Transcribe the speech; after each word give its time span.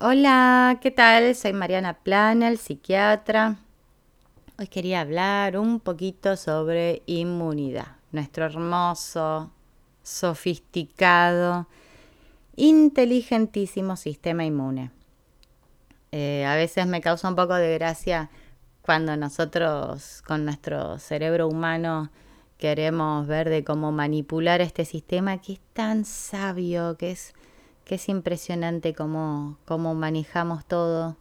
Hola, 0.00 0.78
¿qué 0.80 0.92
tal? 0.92 1.34
Soy 1.34 1.52
Mariana 1.52 1.94
Plana, 1.94 2.46
el 2.46 2.58
psiquiatra. 2.58 3.56
Hoy 4.56 4.68
quería 4.68 5.00
hablar 5.00 5.58
un 5.58 5.80
poquito 5.80 6.36
sobre 6.36 7.02
inmunidad, 7.06 7.96
nuestro 8.12 8.44
hermoso, 8.44 9.50
sofisticado, 10.04 11.66
inteligentísimo 12.54 13.96
sistema 13.96 14.44
inmune. 14.44 14.92
Eh, 16.12 16.46
a 16.46 16.54
veces 16.54 16.86
me 16.86 17.00
causa 17.00 17.28
un 17.28 17.34
poco 17.34 17.54
de 17.54 17.74
gracia 17.74 18.30
cuando 18.82 19.16
nosotros 19.16 20.22
con 20.24 20.44
nuestro 20.44 21.00
cerebro 21.00 21.48
humano 21.48 22.12
queremos 22.56 23.26
ver 23.26 23.48
de 23.48 23.64
cómo 23.64 23.90
manipular 23.90 24.60
este 24.60 24.84
sistema 24.84 25.38
que 25.38 25.54
es 25.54 25.60
tan 25.72 26.04
sabio, 26.04 26.96
que 26.96 27.10
es 27.10 27.34
que 27.88 27.96
es 27.96 28.08
impresionante 28.08 28.94
cómo, 28.94 29.58
cómo 29.64 29.94
manejamos 29.94 30.64
todo 30.66 31.16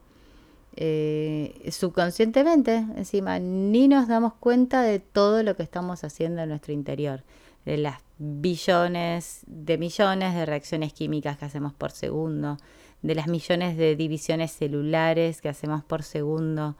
eh, 0.76 1.70
subconscientemente, 1.72 2.76
encima, 2.96 3.40
ni 3.40 3.88
nos 3.88 4.08
damos 4.08 4.34
cuenta 4.34 4.84
de 4.84 5.00
todo 5.00 5.42
lo 5.42 5.56
que 5.56 5.64
estamos 5.64 6.04
haciendo 6.04 6.44
en 6.44 6.50
nuestro 6.50 6.74
interior, 6.74 7.24
de 7.66 7.78
las 7.78 8.00
billones 8.20 9.42
de 9.48 9.78
millones 9.78 10.36
de 10.36 10.46
reacciones 10.46 10.94
químicas 10.94 11.38
que 11.38 11.46
hacemos 11.46 11.74
por 11.74 11.92
segundo, 11.92 12.58
de 13.02 13.16
las 13.16 13.28
millones 13.28 13.78
de 13.78 13.96
divisiones 13.96 14.52
celulares 14.52 15.42
que 15.42 15.50
hacemos 15.50 15.84
por 15.84 16.04
segundo. 16.04 16.76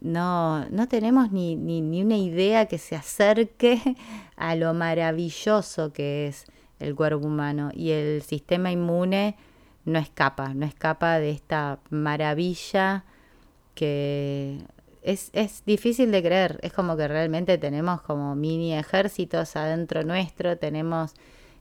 No, 0.00 0.68
no 0.70 0.88
tenemos 0.88 1.30
ni, 1.30 1.54
ni, 1.54 1.82
ni 1.82 2.02
una 2.02 2.16
idea 2.16 2.66
que 2.66 2.78
se 2.78 2.96
acerque 2.96 3.80
a 4.36 4.56
lo 4.56 4.74
maravilloso 4.74 5.92
que 5.92 6.26
es 6.26 6.46
el 6.80 6.94
cuerpo 6.94 7.26
humano 7.26 7.70
y 7.72 7.90
el 7.90 8.22
sistema 8.22 8.72
inmune 8.72 9.36
no 9.84 9.98
escapa, 9.98 10.52
no 10.54 10.66
escapa 10.66 11.18
de 11.18 11.30
esta 11.30 11.78
maravilla 11.90 13.04
que 13.74 14.58
es, 15.02 15.30
es, 15.32 15.64
difícil 15.64 16.10
de 16.10 16.22
creer, 16.22 16.58
es 16.62 16.72
como 16.72 16.96
que 16.96 17.08
realmente 17.08 17.56
tenemos 17.56 18.02
como 18.02 18.34
mini 18.34 18.74
ejércitos 18.74 19.56
adentro 19.56 20.02
nuestro, 20.02 20.58
tenemos 20.58 21.14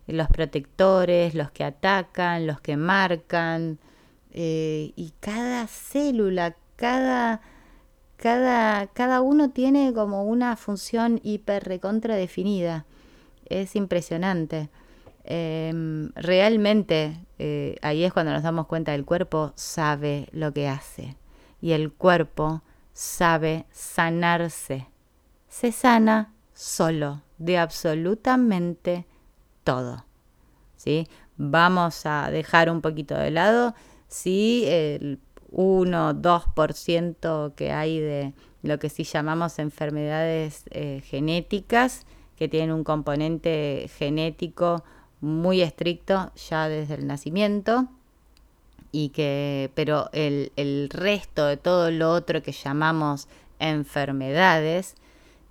los 0.07 0.27
protectores, 0.27 1.35
los 1.35 1.51
que 1.51 1.63
atacan, 1.63 2.47
los 2.47 2.59
que 2.59 2.75
marcan, 2.75 3.79
eh, 4.31 4.91
y 4.95 5.13
cada 5.19 5.67
célula, 5.67 6.55
cada, 6.75 7.41
cada, 8.17 8.87
cada 8.87 9.21
uno 9.21 9.51
tiene 9.51 9.93
como 9.93 10.23
una 10.23 10.55
función 10.55 11.19
hiper 11.23 11.63
recontra 11.63 12.15
definida. 12.15 12.85
Es 13.45 13.75
impresionante. 13.75 14.69
Em, 15.23 16.11
realmente 16.15 17.19
eh, 17.37 17.75
ahí 17.81 18.03
es 18.03 18.13
cuando 18.13 18.31
nos 18.31 18.43
damos 18.43 18.67
cuenta 18.67 18.95
el 18.95 19.05
cuerpo 19.05 19.53
sabe 19.55 20.27
lo 20.31 20.53
que 20.53 20.67
hace 20.67 21.17
y 21.61 21.71
el 21.71 21.91
cuerpo 21.91 22.63
sabe 22.93 23.65
sanarse. 23.71 24.87
Se 25.47 25.71
sana 25.71 26.33
solo 26.53 27.21
de 27.37 27.57
absolutamente 27.57 29.05
todo. 29.63 30.05
¿sí? 30.75 31.07
Vamos 31.37 32.05
a 32.05 32.29
dejar 32.31 32.69
un 32.69 32.81
poquito 32.81 33.15
de 33.15 33.31
lado 33.31 33.73
si 34.07 34.65
el 34.67 35.19
1-2% 35.51 37.55
que 37.55 37.71
hay 37.71 37.99
de 37.99 38.33
lo 38.61 38.79
que 38.79 38.89
sí 38.89 39.03
llamamos 39.03 39.59
enfermedades 39.59 40.63
eh, 40.71 41.01
genéticas, 41.05 42.05
que 42.35 42.47
tienen 42.47 42.71
un 42.71 42.83
componente 42.83 43.89
genético 43.97 44.83
muy 45.21 45.61
estricto 45.61 46.31
ya 46.49 46.67
desde 46.67 46.95
el 46.95 47.07
nacimiento 47.07 47.87
y 48.91 49.09
que 49.09 49.71
pero 49.75 50.09
el, 50.13 50.51
el 50.55 50.89
resto 50.89 51.45
de 51.45 51.57
todo 51.57 51.91
lo 51.91 52.11
otro 52.11 52.41
que 52.41 52.51
llamamos 52.51 53.27
enfermedades 53.59 54.95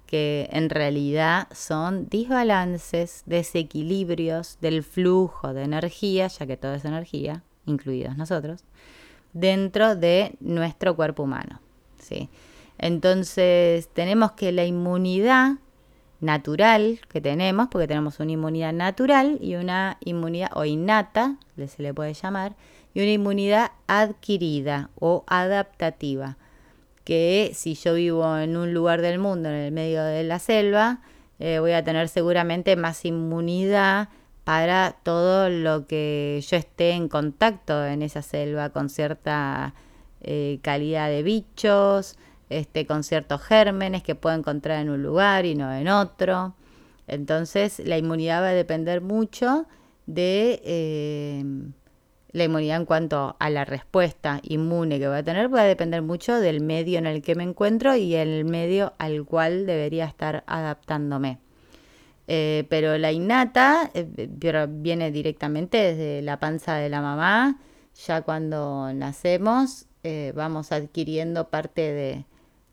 que 0.09 0.48
en 0.53 0.70
realidad 0.70 1.48
son 1.53 2.09
desbalances, 2.09 3.25
desequilibrios 3.26 4.56
del 4.62 4.82
flujo 4.82 5.53
de 5.53 5.65
energía, 5.65 6.28
ya 6.28 6.47
que 6.47 6.56
todo 6.56 6.75
es 6.75 6.87
energía, 6.87 7.43
incluidos 7.66 8.16
nosotros, 8.16 8.64
dentro 9.34 9.97
de 9.97 10.34
nuestro 10.41 10.97
cuerpo 10.97 11.25
humano. 11.25 11.60
¿sí? 11.98 12.31
Entonces 12.78 13.88
tenemos 13.93 14.32
que 14.32 14.50
la 14.50 14.64
inmunidad 14.64 15.56
natural 16.21 17.01
que 17.09 17.21
tenemos, 17.21 17.69
porque 17.71 17.87
tenemos 17.87 18.21
una 18.21 18.33
inmunidad 18.33 18.73
natural 18.73 19.39
y 19.41 19.55
una 19.55 19.99
inmunidad 20.05 20.51
o 20.55 20.65
innata, 20.65 21.37
se 21.67 21.83
le 21.83 21.95
puede 21.95 22.15
llamar, 22.15 22.56
y 22.95 23.01
una 23.01 23.12
inmunidad 23.12 23.73
adquirida 23.87 24.91
o 24.99 25.25
adaptativa, 25.27 26.37
que 27.05 27.53
si 27.55 27.75
yo 27.75 27.95
vivo 27.95 28.37
en 28.37 28.56
un 28.56 28.75
lugar 28.75 29.01
del 29.01 29.19
mundo, 29.19 29.49
en 29.49 29.55
el 29.55 29.73
medio 29.73 30.03
de 30.03 30.25
la 30.25 30.39
selva, 30.39 31.01
eh, 31.39 31.59
voy 31.61 31.73
a 31.73 31.84
tener 31.84 32.09
seguramente 32.09 32.75
más 32.77 33.05
inmunidad 33.05 34.09
para 34.45 34.97
todo 35.03 35.50
lo 35.50 35.87
que 35.87 36.43
yo 36.49 36.56
esté 36.56 36.93
en 36.93 37.09
contacto 37.09 37.85
en 37.85 38.03
esa 38.03 38.23
selva 38.23 38.71
con 38.71 38.89
cierta 38.89 39.75
eh, 40.21 40.59
calidad 40.62 41.09
de 41.11 41.23
bichos, 41.23 42.17
este, 42.50 42.86
con 42.86 43.04
ciertos 43.04 43.42
gérmenes 43.42 44.03
que 44.03 44.14
puedo 44.14 44.34
encontrar 44.36 44.81
en 44.81 44.91
un 44.91 45.03
lugar 45.03 45.44
y 45.44 45.54
no 45.54 45.72
en 45.72 45.88
otro. 45.88 46.54
Entonces 47.06 47.81
la 47.84 47.98
inmunidad 47.98 48.42
va 48.42 48.48
a 48.48 48.54
depender 48.54 49.00
mucho 49.00 49.66
de 50.06 50.60
eh, 50.64 51.44
la 52.32 52.44
inmunidad 52.44 52.78
en 52.78 52.87
cuanto 52.87 53.37
a 53.38 53.50
la 53.50 53.64
respuesta 53.64 54.41
inmune 54.42 54.98
que 54.98 55.08
voy 55.08 55.19
a 55.19 55.22
tener, 55.22 55.53
va 55.53 55.62
a 55.62 55.64
depender 55.64 56.03
mucho 56.03 56.38
del 56.38 56.60
medio 56.62 56.98
en 56.98 57.06
el 57.06 57.22
que 57.22 57.34
me 57.34 57.44
encuentro 57.44 57.97
y 57.97 58.14
el 58.14 58.44
medio 58.44 58.94
al 58.98 59.25
cual 59.25 59.66
debería 59.66 60.04
estar 60.06 60.44
adaptándome. 60.47 61.38
Eh, 62.31 62.66
pero 62.69 62.98
la 62.98 63.10
innata 63.10 63.91
eh, 63.94 64.06
viene 64.69 65.10
directamente 65.10 65.78
desde 65.78 66.22
la 66.22 66.38
panza 66.38 66.76
de 66.76 66.91
la 66.91 67.00
mamá. 67.00 67.58
Ya 68.06 68.22
cuando 68.22 68.92
nacemos 68.94 69.87
vamos 70.34 70.72
adquiriendo 70.72 71.50
parte 71.50 71.92
de, 71.92 72.25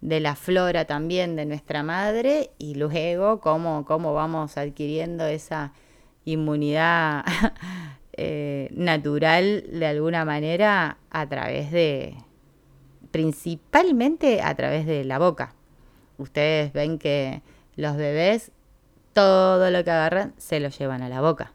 de 0.06 0.20
la 0.20 0.36
flora 0.36 0.86
también 0.86 1.36
de 1.36 1.46
nuestra 1.46 1.82
madre 1.82 2.52
y 2.60 2.76
luego 2.76 3.40
cómo, 3.40 3.86
cómo 3.86 4.14
vamos 4.14 4.56
adquiriendo 4.56 5.26
esa 5.26 5.74
inmunidad 6.26 7.26
eh, 8.14 8.70
natural 8.72 9.66
de 9.68 9.86
alguna 9.88 10.24
manera 10.24 11.00
a 11.10 11.28
través 11.28 11.72
de, 11.72 12.16
principalmente 13.10 14.44
a 14.44 14.54
través 14.54 14.86
de 14.86 15.04
la 15.06 15.18
boca. 15.18 15.56
Ustedes 16.20 16.72
ven 16.72 17.00
que 17.00 17.42
los 17.76 17.98
bebés 17.98 18.52
todo 19.14 19.72
lo 19.72 19.84
que 19.84 19.90
agarran 19.90 20.36
se 20.38 20.60
lo 20.60 20.70
llevan 20.70 21.02
a 21.02 21.10
la 21.10 21.22
boca. 21.22 21.52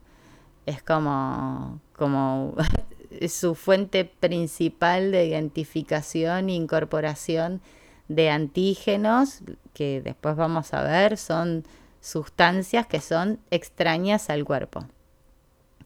Es 0.67 0.83
como, 0.83 1.81
como 1.95 2.57
su 3.29 3.55
fuente 3.55 4.05
principal 4.05 5.13
de 5.13 5.27
identificación 5.27 6.49
e 6.49 6.55
incorporación 6.55 7.61
de 8.11 8.29
antígenos, 8.29 9.39
que 9.73 10.03
después 10.03 10.35
vamos 10.35 10.75
a 10.75 10.83
ver, 10.83 11.17
son 11.17 11.65
sustancias 12.01 12.89
que 12.89 13.01
son 13.01 13.39
extrañas 13.53 14.31
al 14.31 14.45
cuerpo. 14.45 14.85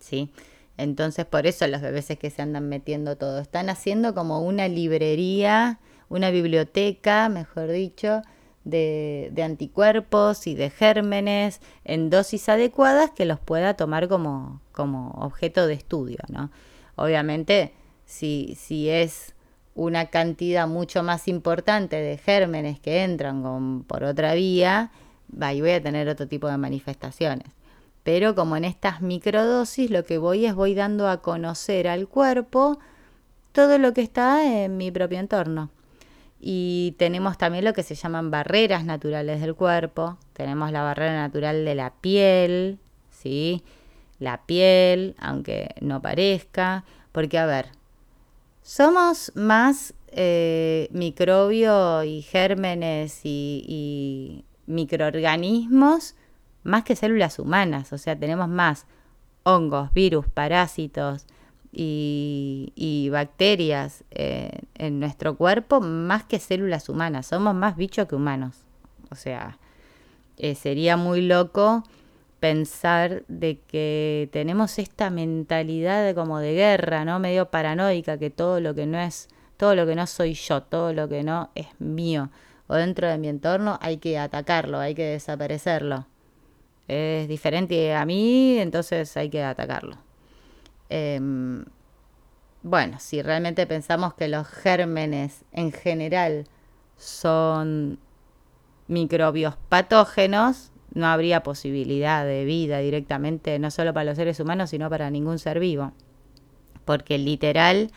¿Sí? 0.00 0.32
Entonces, 0.78 1.26
por 1.26 1.46
eso 1.46 1.66
los 1.66 1.82
bebés 1.82 2.06
que 2.18 2.30
se 2.30 2.40
andan 2.40 2.66
metiendo 2.66 3.16
todo. 3.16 3.40
Están 3.40 3.68
haciendo 3.68 4.14
como 4.14 4.40
una 4.40 4.68
librería, 4.68 5.80
una 6.08 6.30
biblioteca, 6.30 7.28
mejor 7.28 7.70
dicho, 7.70 8.22
de, 8.64 9.28
de, 9.32 9.42
anticuerpos 9.42 10.46
y 10.46 10.54
de 10.54 10.70
gérmenes 10.70 11.60
en 11.84 12.08
dosis 12.08 12.48
adecuadas 12.48 13.10
que 13.10 13.26
los 13.26 13.38
pueda 13.38 13.74
tomar 13.74 14.08
como, 14.08 14.62
como 14.72 15.10
objeto 15.10 15.66
de 15.66 15.74
estudio, 15.74 16.20
¿no? 16.28 16.50
Obviamente, 16.96 17.74
si, 18.06 18.56
si 18.58 18.88
es 18.88 19.33
una 19.74 20.06
cantidad 20.06 20.68
mucho 20.68 21.02
más 21.02 21.28
importante 21.28 21.96
de 21.96 22.16
gérmenes 22.16 22.78
que 22.80 23.02
entran 23.02 23.84
por 23.86 24.04
otra 24.04 24.34
vía, 24.34 24.90
y 25.32 25.60
voy 25.60 25.70
a 25.70 25.82
tener 25.82 26.08
otro 26.08 26.28
tipo 26.28 26.48
de 26.48 26.56
manifestaciones. 26.56 27.48
Pero 28.04 28.34
como 28.34 28.56
en 28.56 28.64
estas 28.64 29.00
microdosis 29.00 29.90
lo 29.90 30.04
que 30.04 30.18
voy 30.18 30.46
es 30.46 30.54
voy 30.54 30.74
dando 30.74 31.08
a 31.08 31.22
conocer 31.22 31.88
al 31.88 32.06
cuerpo 32.06 32.78
todo 33.52 33.78
lo 33.78 33.94
que 33.94 34.02
está 34.02 34.64
en 34.64 34.76
mi 34.76 34.90
propio 34.90 35.18
entorno. 35.18 35.70
Y 36.40 36.94
tenemos 36.98 37.38
también 37.38 37.64
lo 37.64 37.72
que 37.72 37.82
se 37.82 37.94
llaman 37.94 38.30
barreras 38.30 38.84
naturales 38.84 39.40
del 39.40 39.54
cuerpo. 39.54 40.18
Tenemos 40.34 40.70
la 40.72 40.82
barrera 40.82 41.14
natural 41.14 41.64
de 41.64 41.74
la 41.74 41.94
piel, 41.94 42.78
¿sí? 43.10 43.62
La 44.18 44.42
piel, 44.44 45.14
aunque 45.18 45.74
no 45.80 46.02
parezca. 46.02 46.84
Porque, 47.12 47.38
a 47.38 47.46
ver, 47.46 47.68
somos 48.64 49.30
más 49.36 49.94
eh, 50.08 50.88
microbio 50.90 52.02
y 52.02 52.22
gérmenes 52.22 53.20
y, 53.22 54.44
microorganismos 54.66 56.16
más 56.62 56.84
que 56.84 56.96
células 56.96 57.38
humanas, 57.38 57.92
o 57.92 57.98
sea, 57.98 58.18
tenemos 58.18 58.48
más 58.48 58.86
hongos, 59.42 59.92
virus, 59.92 60.26
parásitos, 60.26 61.26
y, 61.76 63.08
bacterias 63.12 64.04
eh, 64.10 64.60
en 64.76 65.00
nuestro 65.00 65.36
cuerpo 65.36 65.80
más 65.80 66.24
que 66.24 66.38
células 66.38 66.88
humanas. 66.88 67.26
Somos 67.26 67.54
más 67.54 67.76
bichos 67.76 68.06
que 68.06 68.14
humanos. 68.14 68.56
O 69.10 69.16
sea, 69.16 69.58
eh, 70.36 70.54
sería 70.54 70.96
muy 70.96 71.20
loco 71.20 71.82
pensar 72.44 73.22
de 73.26 73.58
que 73.60 74.28
tenemos 74.30 74.78
esta 74.78 75.08
mentalidad 75.08 76.14
como 76.14 76.40
de 76.40 76.52
guerra, 76.52 77.06
¿no? 77.06 77.18
Medio 77.18 77.50
paranoica, 77.50 78.18
que 78.18 78.28
todo 78.28 78.60
lo 78.60 78.74
que 78.74 78.84
no 78.84 78.98
es, 78.98 79.28
todo 79.56 79.74
lo 79.74 79.86
que 79.86 79.94
no 79.94 80.06
soy 80.06 80.34
yo, 80.34 80.62
todo 80.62 80.92
lo 80.92 81.08
que 81.08 81.22
no 81.22 81.48
es 81.54 81.68
mío 81.78 82.28
o 82.66 82.74
dentro 82.74 83.08
de 83.08 83.16
mi 83.16 83.28
entorno, 83.28 83.78
hay 83.80 83.96
que 83.96 84.18
atacarlo, 84.18 84.78
hay 84.78 84.94
que 84.94 85.06
desaparecerlo. 85.06 86.06
Es 86.86 87.28
diferente 87.28 87.94
a 87.94 88.04
mí, 88.04 88.58
entonces 88.58 89.16
hay 89.16 89.30
que 89.30 89.42
atacarlo. 89.42 89.96
Em, 90.90 91.64
bueno, 92.62 92.98
si 93.00 93.22
realmente 93.22 93.66
pensamos 93.66 94.12
que 94.12 94.28
los 94.28 94.46
gérmenes 94.46 95.46
en 95.50 95.72
general 95.72 96.44
son 96.98 97.98
microbios 98.86 99.56
patógenos, 99.70 100.72
no 100.94 101.06
habría 101.06 101.42
posibilidad 101.42 102.24
de 102.24 102.44
vida 102.44 102.78
directamente, 102.78 103.58
no 103.58 103.70
solo 103.70 103.92
para 103.92 104.04
los 104.04 104.16
seres 104.16 104.40
humanos, 104.40 104.70
sino 104.70 104.88
para 104.88 105.10
ningún 105.10 105.38
ser 105.38 105.60
vivo. 105.60 105.92
Porque 106.84 107.18
literal, 107.18 107.90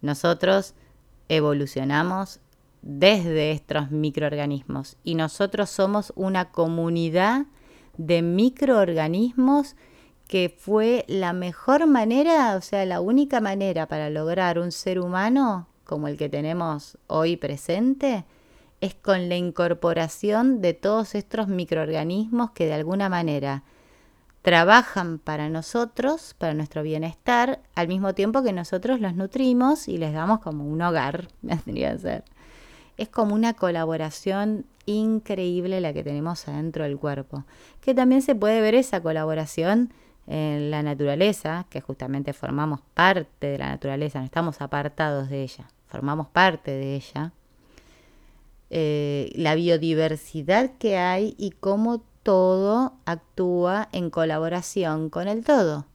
nosotros 0.00 0.74
evolucionamos 1.28 2.40
desde 2.82 3.50
estos 3.50 3.90
microorganismos 3.90 4.96
y 5.02 5.16
nosotros 5.16 5.70
somos 5.70 6.12
una 6.14 6.52
comunidad 6.52 7.46
de 7.96 8.22
microorganismos 8.22 9.74
que 10.28 10.54
fue 10.56 11.04
la 11.08 11.32
mejor 11.32 11.86
manera, 11.86 12.56
o 12.56 12.60
sea, 12.60 12.84
la 12.84 13.00
única 13.00 13.40
manera 13.40 13.86
para 13.86 14.10
lograr 14.10 14.58
un 14.58 14.72
ser 14.72 15.00
humano 15.00 15.68
como 15.84 16.08
el 16.08 16.16
que 16.16 16.28
tenemos 16.28 16.98
hoy 17.06 17.36
presente, 17.36 18.24
es 18.80 18.94
con 18.94 19.28
la 19.28 19.36
incorporación 19.36 20.60
de 20.60 20.74
todos 20.74 21.14
estos 21.14 21.48
microorganismos 21.48 22.50
que 22.50 22.66
de 22.66 22.74
alguna 22.74 23.08
manera 23.08 23.62
trabajan 24.42 25.18
para 25.18 25.48
nosotros, 25.48 26.34
para 26.38 26.54
nuestro 26.54 26.82
bienestar, 26.82 27.60
al 27.74 27.88
mismo 27.88 28.14
tiempo 28.14 28.42
que 28.42 28.52
nosotros 28.52 29.00
los 29.00 29.14
nutrimos 29.14 29.88
y 29.88 29.98
les 29.98 30.12
damos 30.12 30.40
como 30.40 30.64
un 30.64 30.80
hogar, 30.82 31.28
tendría 31.64 31.92
que 31.92 31.98
ser. 31.98 32.24
Es 32.96 33.08
como 33.08 33.34
una 33.34 33.54
colaboración 33.54 34.64
increíble 34.86 35.80
la 35.80 35.92
que 35.92 36.04
tenemos 36.04 36.46
adentro 36.46 36.84
del 36.84 36.96
cuerpo, 36.96 37.44
que 37.80 37.94
también 37.94 38.22
se 38.22 38.34
puede 38.34 38.60
ver 38.60 38.74
esa 38.74 39.02
colaboración 39.02 39.92
en 40.28 40.70
la 40.70 40.82
naturaleza, 40.82 41.66
que 41.68 41.80
justamente 41.80 42.32
formamos 42.32 42.80
parte 42.94 43.48
de 43.48 43.58
la 43.58 43.68
naturaleza, 43.68 44.20
no 44.20 44.24
estamos 44.24 44.60
apartados 44.60 45.28
de 45.28 45.42
ella, 45.42 45.68
formamos 45.88 46.28
parte 46.28 46.70
de 46.70 46.94
ella, 46.94 47.32
eh, 48.70 49.30
la 49.34 49.54
biodiversidad 49.54 50.72
que 50.78 50.96
hay 50.96 51.34
y 51.38 51.50
cómo 51.52 52.02
todo 52.22 52.94
actúa 53.04 53.88
en 53.92 54.10
colaboración 54.10 55.10
con 55.10 55.28
el 55.28 55.44
todo. 55.44 55.86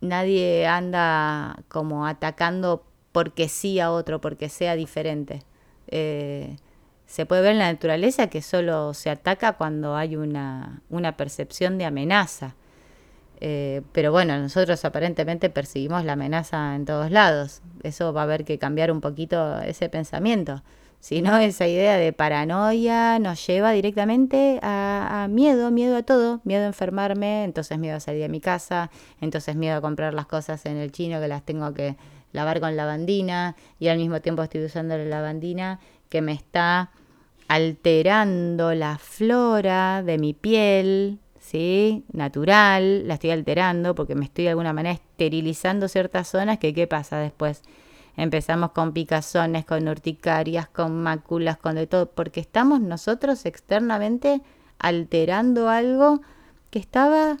Nadie 0.00 0.66
anda 0.66 1.62
como 1.68 2.06
atacando 2.06 2.84
porque 3.12 3.48
sí 3.48 3.80
a 3.80 3.90
otro, 3.90 4.20
porque 4.20 4.50
sea 4.50 4.76
diferente. 4.76 5.42
Eh, 5.88 6.56
se 7.06 7.24
puede 7.24 7.42
ver 7.42 7.52
en 7.52 7.58
la 7.60 7.72
naturaleza 7.72 8.26
que 8.26 8.42
solo 8.42 8.92
se 8.92 9.08
ataca 9.08 9.54
cuando 9.54 9.96
hay 9.96 10.16
una, 10.16 10.82
una 10.90 11.16
percepción 11.16 11.78
de 11.78 11.86
amenaza. 11.86 12.54
Eh, 13.40 13.82
pero 13.92 14.12
bueno, 14.12 14.38
nosotros 14.38 14.84
aparentemente 14.84 15.50
percibimos 15.50 16.04
la 16.04 16.12
amenaza 16.12 16.74
en 16.74 16.84
todos 16.84 17.10
lados. 17.10 17.62
Eso 17.82 18.12
va 18.12 18.22
a 18.22 18.24
haber 18.24 18.44
que 18.44 18.58
cambiar 18.58 18.90
un 18.90 19.00
poquito 19.00 19.60
ese 19.60 19.88
pensamiento. 19.88 20.62
Si 21.06 21.22
no, 21.22 21.38
esa 21.38 21.68
idea 21.68 21.98
de 21.98 22.12
paranoia 22.12 23.20
nos 23.20 23.46
lleva 23.46 23.70
directamente 23.70 24.58
a, 24.60 25.28
miedo, 25.30 25.70
miedo 25.70 25.96
a 25.96 26.02
todo, 26.02 26.40
miedo 26.42 26.64
a 26.64 26.66
enfermarme, 26.66 27.44
entonces 27.44 27.78
miedo 27.78 27.98
a 27.98 28.00
salir 28.00 28.22
de 28.22 28.28
mi 28.28 28.40
casa, 28.40 28.90
entonces 29.20 29.54
miedo 29.54 29.76
a 29.76 29.80
comprar 29.80 30.14
las 30.14 30.26
cosas 30.26 30.66
en 30.66 30.76
el 30.78 30.90
chino 30.90 31.20
que 31.20 31.28
las 31.28 31.44
tengo 31.44 31.72
que 31.74 31.94
lavar 32.32 32.58
con 32.58 32.74
lavandina 32.74 33.54
y 33.78 33.86
al 33.86 33.98
mismo 33.98 34.20
tiempo 34.20 34.42
estoy 34.42 34.64
usando 34.64 34.98
la 34.98 35.04
lavandina 35.04 35.78
que 36.08 36.22
me 36.22 36.32
está 36.32 36.90
alterando 37.46 38.74
la 38.74 38.98
flora 38.98 40.02
de 40.02 40.18
mi 40.18 40.34
piel, 40.34 41.20
¿sí? 41.38 42.02
Natural, 42.12 43.06
la 43.06 43.14
estoy 43.14 43.30
alterando 43.30 43.94
porque 43.94 44.16
me 44.16 44.24
estoy 44.24 44.42
de 44.42 44.50
alguna 44.50 44.72
manera 44.72 44.96
esterilizando 44.96 45.86
ciertas 45.86 46.26
zonas 46.26 46.58
que 46.58 46.74
qué 46.74 46.88
pasa 46.88 47.18
después. 47.18 47.62
Empezamos 48.16 48.70
con 48.72 48.92
picazones, 48.92 49.64
con 49.64 49.88
urticarias, 49.88 50.68
con 50.68 51.02
máculas, 51.02 51.58
con 51.58 51.74
de 51.74 51.86
todo, 51.86 52.10
porque 52.10 52.40
estamos 52.40 52.80
nosotros 52.80 53.44
externamente 53.44 54.40
alterando 54.78 55.68
algo 55.68 56.22
que 56.70 56.78
estaba 56.78 57.36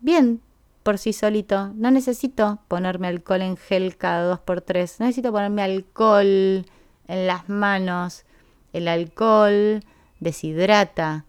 bien 0.00 0.40
por 0.82 0.98
sí 0.98 1.12
solito. 1.12 1.72
No 1.74 1.90
necesito 1.90 2.60
ponerme 2.68 3.08
alcohol 3.08 3.42
en 3.42 3.56
gel 3.56 3.96
cada 3.96 4.26
dos 4.26 4.40
por 4.40 4.60
tres. 4.62 5.00
No 5.00 5.06
necesito 5.06 5.32
ponerme 5.32 5.62
alcohol 5.62 6.64
en 7.08 7.26
las 7.26 7.48
manos. 7.48 8.24
El 8.72 8.88
alcohol 8.88 9.82
deshidrata 10.20 11.26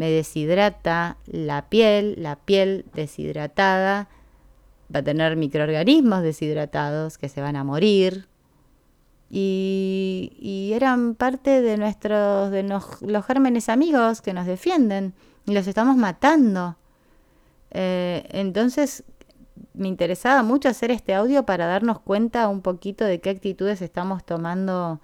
me 0.00 0.10
deshidrata 0.10 1.18
la 1.26 1.68
piel, 1.68 2.14
la 2.16 2.36
piel 2.36 2.86
deshidratada 2.94 4.08
va 4.94 5.00
a 5.00 5.02
tener 5.02 5.36
microorganismos 5.36 6.22
deshidratados 6.22 7.18
que 7.18 7.28
se 7.28 7.42
van 7.42 7.54
a 7.56 7.64
morir. 7.64 8.26
Y, 9.30 10.72
eran 10.74 11.14
parte 11.14 11.60
de 11.62 11.76
nuestros, 11.76 12.50
de 12.50 12.62
los 12.62 13.26
gérmenes 13.26 13.68
amigos 13.68 14.22
que 14.22 14.32
nos 14.32 14.46
defienden 14.46 15.14
y 15.46 15.52
los 15.52 15.66
estamos 15.66 15.96
matando. 15.96 16.76
Eh, 17.70 18.26
entonces 18.30 19.04
me 19.74 19.88
interesaba 19.88 20.42
mucho 20.42 20.68
hacer 20.68 20.90
este 20.90 21.14
audio 21.14 21.44
para 21.44 21.66
darnos 21.66 22.00
cuenta 22.00 22.48
un 22.48 22.62
poquito 22.62 23.04
de 23.04 23.20
qué 23.20 23.30
actitudes 23.30 23.82
estamos 23.82 24.24
tomando 24.24 25.00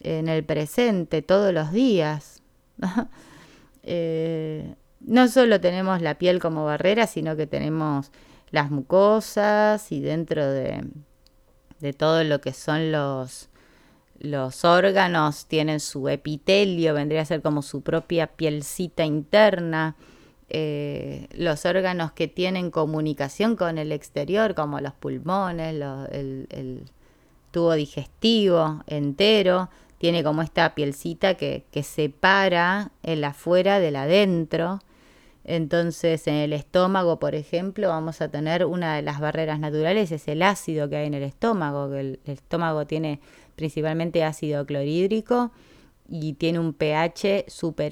en 0.00 0.28
el 0.28 0.44
presente 0.44 1.22
todos 1.22 1.52
los 1.52 1.72
días. 1.72 2.42
Eh, 3.82 4.74
no 5.00 5.26
solo 5.28 5.58
tenemos 5.58 6.02
la 6.02 6.18
piel 6.18 6.38
como 6.38 6.66
barrera, 6.66 7.06
sino 7.06 7.34
que 7.34 7.46
tenemos 7.46 8.12
las 8.50 8.70
mucosas 8.70 9.90
y 9.90 10.00
dentro 10.00 10.46
de, 10.46 10.84
todo 11.96 12.22
lo 12.24 12.40
que 12.40 12.52
son 12.52 12.92
los, 12.92 13.48
los 14.20 14.66
órganos 14.66 15.46
tienen 15.46 15.80
su 15.80 16.08
epitelio, 16.08 16.92
vendría 16.92 17.22
a 17.22 17.24
ser 17.24 17.40
como 17.40 17.62
su 17.62 17.80
propia 17.80 18.26
pielcita 18.26 19.04
interna. 19.04 19.96
Eh, 20.50 21.26
los 21.32 21.64
órganos 21.64 22.12
que 22.12 22.28
tienen 22.28 22.70
comunicación 22.70 23.56
con 23.56 23.78
el 23.78 23.92
exterior, 23.92 24.54
como 24.54 24.80
los 24.80 24.92
pulmones, 24.92 25.74
el, 25.74 26.46
el, 26.50 26.84
tubo 27.50 27.72
digestivo 27.72 28.82
entero, 28.86 29.70
tiene 29.98 30.22
como 30.22 30.42
esta 30.42 30.74
pielcita 30.74 31.34
que, 31.34 31.64
separa 31.82 32.90
el 33.02 33.24
afuera 33.24 33.80
del 33.80 33.96
adentro. 33.96 34.80
Entonces 35.50 36.28
en 36.28 36.36
el 36.36 36.52
estómago, 36.52 37.18
por 37.18 37.34
ejemplo, 37.34 37.88
vamos 37.88 38.20
a 38.20 38.28
tener 38.28 38.64
una 38.64 38.94
de 38.94 39.02
las 39.02 39.18
barreras 39.18 39.58
naturales, 39.58 40.12
es 40.12 40.28
el 40.28 40.42
ácido 40.42 40.88
que 40.88 40.94
hay 40.94 41.08
en 41.08 41.14
el 41.14 41.24
estómago, 41.24 41.90
que 41.90 41.98
el, 41.98 42.20
estómago 42.24 42.86
tiene 42.86 43.20
principalmente 43.56 44.22
ácido 44.22 44.64
clorhídrico 44.64 45.50
y 46.08 46.34
tiene 46.34 46.60
un 46.60 46.72
pH 46.72 47.46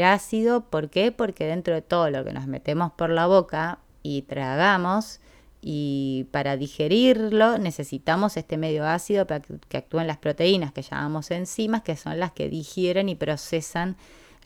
ácido. 0.04 0.70
¿Por 0.70 0.88
qué? 0.88 1.10
Porque 1.10 1.46
dentro 1.46 1.74
de 1.74 1.82
todo 1.82 2.10
lo 2.10 2.24
que 2.24 2.32
nos 2.32 2.46
metemos 2.46 2.92
por 2.92 3.10
la 3.10 3.26
boca 3.26 3.80
y 4.04 4.22
tragamos, 4.22 5.18
y 5.60 6.28
para 6.30 6.56
digerirlo 6.56 7.58
necesitamos 7.58 8.36
este 8.36 8.56
medio 8.56 8.86
ácido 8.86 9.26
para 9.26 9.40
que, 9.40 9.76
actúen 9.76 10.06
las 10.06 10.18
proteínas 10.18 10.72
que 10.72 10.82
llamamos 10.82 11.32
enzimas, 11.32 11.82
que 11.82 11.96
son 11.96 12.20
las 12.20 12.30
que 12.30 12.48
digieren 12.48 13.08
y 13.08 13.16
procesan 13.16 13.96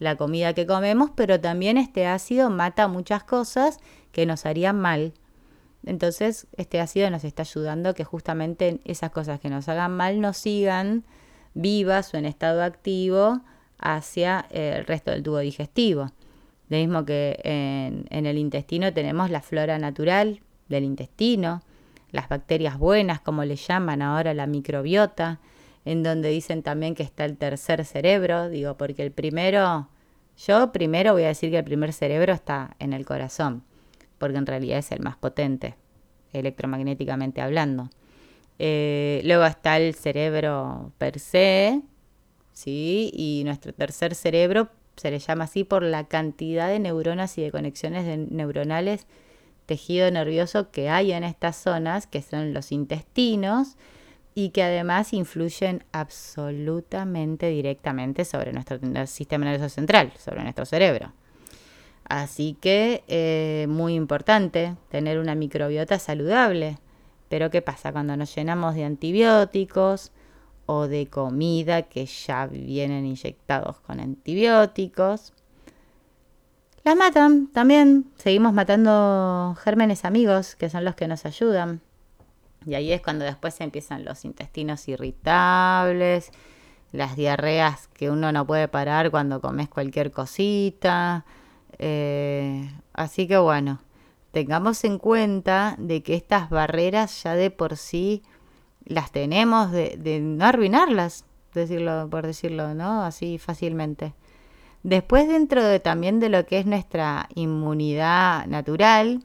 la 0.02 0.16
comida 0.16 0.54
que 0.54 0.66
comemos, 0.66 1.10
pero 1.14 1.40
también 1.40 1.78
este 1.78 2.06
ácido 2.06 2.50
mata 2.50 2.88
muchas 2.88 3.24
cosas 3.24 3.78
que 4.12 4.26
nos 4.26 4.46
harían 4.46 4.78
mal. 4.80 5.14
Entonces, 5.84 6.46
este 6.56 6.80
ácido 6.80 7.10
nos 7.10 7.24
está 7.24 7.42
ayudando 7.42 7.90
a 7.90 7.94
que 7.94 8.04
justamente 8.04 8.80
esas 8.84 9.10
cosas 9.10 9.40
que 9.40 9.48
nos 9.48 9.68
hagan 9.68 9.96
mal 9.96 10.20
nos 10.20 10.36
sigan 10.36 11.04
vivas 11.54 12.12
o 12.14 12.16
en 12.18 12.26
estado 12.26 12.62
activo 12.62 13.40
hacia 13.78 14.46
el 14.50 14.84
resto 14.86 15.10
del 15.10 15.22
tubo 15.22 15.38
digestivo. 15.38 16.12
Lo 16.68 16.76
mismo 16.76 17.04
que 17.04 17.40
en, 17.42 18.06
en 18.10 18.26
el 18.26 18.38
intestino 18.38 18.92
tenemos 18.92 19.30
la 19.30 19.42
flora 19.42 19.78
natural, 19.78 20.40
del 20.68 20.84
intestino, 20.84 21.62
las 22.10 22.28
bacterias 22.28 22.78
buenas, 22.78 23.20
como 23.20 23.44
le 23.44 23.56
llaman 23.56 24.02
ahora 24.02 24.34
la 24.34 24.46
microbiota, 24.46 25.40
en 25.84 26.02
donde 26.02 26.28
dicen 26.30 26.62
también 26.62 26.94
que 26.94 27.02
está 27.02 27.24
el 27.24 27.36
tercer 27.36 27.84
cerebro, 27.84 28.48
digo, 28.48 28.76
porque 28.76 29.02
el 29.02 29.12
primero, 29.12 29.88
yo 30.36 30.72
primero 30.72 31.12
voy 31.12 31.24
a 31.24 31.28
decir 31.28 31.50
que 31.50 31.58
el 31.58 31.64
primer 31.64 31.92
cerebro 31.92 32.32
está 32.32 32.76
en 32.78 32.92
el 32.92 33.04
corazón, 33.04 33.62
porque 34.18 34.38
en 34.38 34.46
realidad 34.46 34.78
es 34.78 34.92
el 34.92 35.00
más 35.00 35.16
potente, 35.16 35.76
electromagnéticamente 36.32 37.40
hablando. 37.40 37.90
Eh, 38.58 39.20
luego 39.24 39.44
está 39.44 39.76
el 39.76 39.94
cerebro 39.94 40.92
per 40.98 41.18
se, 41.18 41.82
¿sí? 42.52 43.10
Y 43.14 43.42
nuestro 43.44 43.72
tercer 43.72 44.14
cerebro 44.14 44.68
se 44.96 45.10
le 45.10 45.18
llama 45.18 45.44
así 45.44 45.64
por 45.64 45.82
la 45.82 46.04
cantidad 46.04 46.68
de 46.68 46.78
neuronas 46.78 47.36
y 47.38 47.42
de 47.42 47.50
conexiones 47.50 48.30
neuronales, 48.30 49.06
tejido 49.66 50.10
nervioso 50.10 50.70
que 50.70 50.88
hay 50.88 51.12
en 51.12 51.24
estas 51.24 51.56
zonas, 51.56 52.06
que 52.06 52.22
son 52.22 52.52
los 52.52 52.72
intestinos, 52.72 53.76
y 54.34 54.50
que 54.50 54.62
además 54.62 55.12
influyen 55.12 55.84
absolutamente 55.92 57.48
directamente 57.48 58.24
sobre 58.24 58.52
nuestro 58.52 58.78
sistema 59.06 59.44
nervioso 59.44 59.68
central, 59.68 60.12
sobre 60.18 60.42
nuestro 60.42 60.64
cerebro. 60.64 61.12
Así 62.04 62.56
que 62.60 63.04
eh, 63.08 63.66
muy 63.68 63.94
importante 63.94 64.76
tener 64.90 65.18
una 65.18 65.34
microbiota 65.34 65.98
saludable. 65.98 66.78
Pero 67.28 67.50
¿qué 67.50 67.62
pasa 67.62 67.92
cuando 67.92 68.16
nos 68.16 68.34
llenamos 68.34 68.74
de 68.74 68.84
antibióticos 68.84 70.12
o 70.66 70.88
de 70.88 71.06
comida 71.06 71.82
que 71.82 72.04
ya 72.06 72.46
vienen 72.46 73.06
inyectados 73.06 73.80
con 73.80 74.00
antibióticos? 74.00 75.32
Las 76.84 76.96
matan 76.96 77.46
también. 77.46 78.10
Seguimos 78.16 78.52
matando 78.52 79.56
gérmenes 79.62 80.04
amigos, 80.04 80.56
que 80.56 80.68
son 80.68 80.84
los 80.84 80.94
que 80.94 81.08
nos 81.08 81.24
ayudan. 81.24 81.80
Y 82.66 82.74
ahí 82.74 82.92
es 82.92 83.00
cuando 83.00 83.24
después 83.24 83.60
empiezan 83.60 84.04
los 84.04 84.24
intestinos 84.24 84.88
irritables, 84.88 86.30
las 86.92 87.16
diarreas 87.16 87.88
que 87.88 88.10
uno 88.10 88.32
no 88.32 88.46
puede 88.46 88.68
parar 88.68 89.10
cuando 89.10 89.40
comes 89.40 89.68
cualquier 89.68 90.10
cosita. 90.10 91.24
Eh, 91.78 92.70
así 92.92 93.26
que 93.26 93.38
bueno, 93.38 93.80
tengamos 94.30 94.84
en 94.84 94.98
cuenta 94.98 95.74
de 95.78 96.02
que 96.02 96.14
estas 96.14 96.50
barreras 96.50 97.22
ya 97.22 97.34
de 97.34 97.50
por 97.50 97.76
sí 97.76 98.22
las 98.84 99.10
tenemos 99.10 99.70
de, 99.70 100.20
no 100.20 100.44
arruinarlas, 100.44 101.24
por 101.52 102.26
decirlo, 102.26 102.74
¿no? 102.74 103.04
Así 103.04 103.38
fácilmente. 103.38 104.14
Después 104.82 105.28
dentro 105.28 105.62
de, 105.64 105.78
también 105.80 106.18
de 106.18 106.28
lo 106.28 106.44
que 106.44 106.58
es 106.58 106.66
nuestra 106.66 107.28
inmunidad 107.34 108.46
natural, 108.46 109.24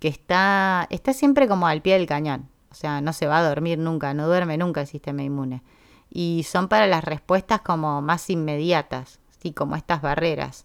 que 0.00 0.08
está, 0.08 0.86
está 0.90 1.12
siempre 1.12 1.46
como 1.46 1.66
al 1.66 1.82
pie 1.82 1.94
del 1.94 2.06
cañón. 2.06 2.49
O 2.70 2.74
sea, 2.74 3.00
no 3.00 3.12
se 3.12 3.26
va 3.26 3.38
a 3.38 3.48
dormir 3.48 3.78
nunca, 3.78 4.14
no 4.14 4.26
duerme 4.26 4.56
nunca 4.56 4.82
el 4.82 4.86
sistema 4.86 5.22
inmune. 5.22 5.62
Y 6.08 6.44
son 6.48 6.68
para 6.68 6.86
las 6.86 7.04
respuestas 7.04 7.60
como 7.60 8.00
más 8.02 8.30
inmediatas, 8.30 9.20
¿sí? 9.42 9.52
como 9.52 9.76
estas 9.76 10.02
barreras. 10.02 10.64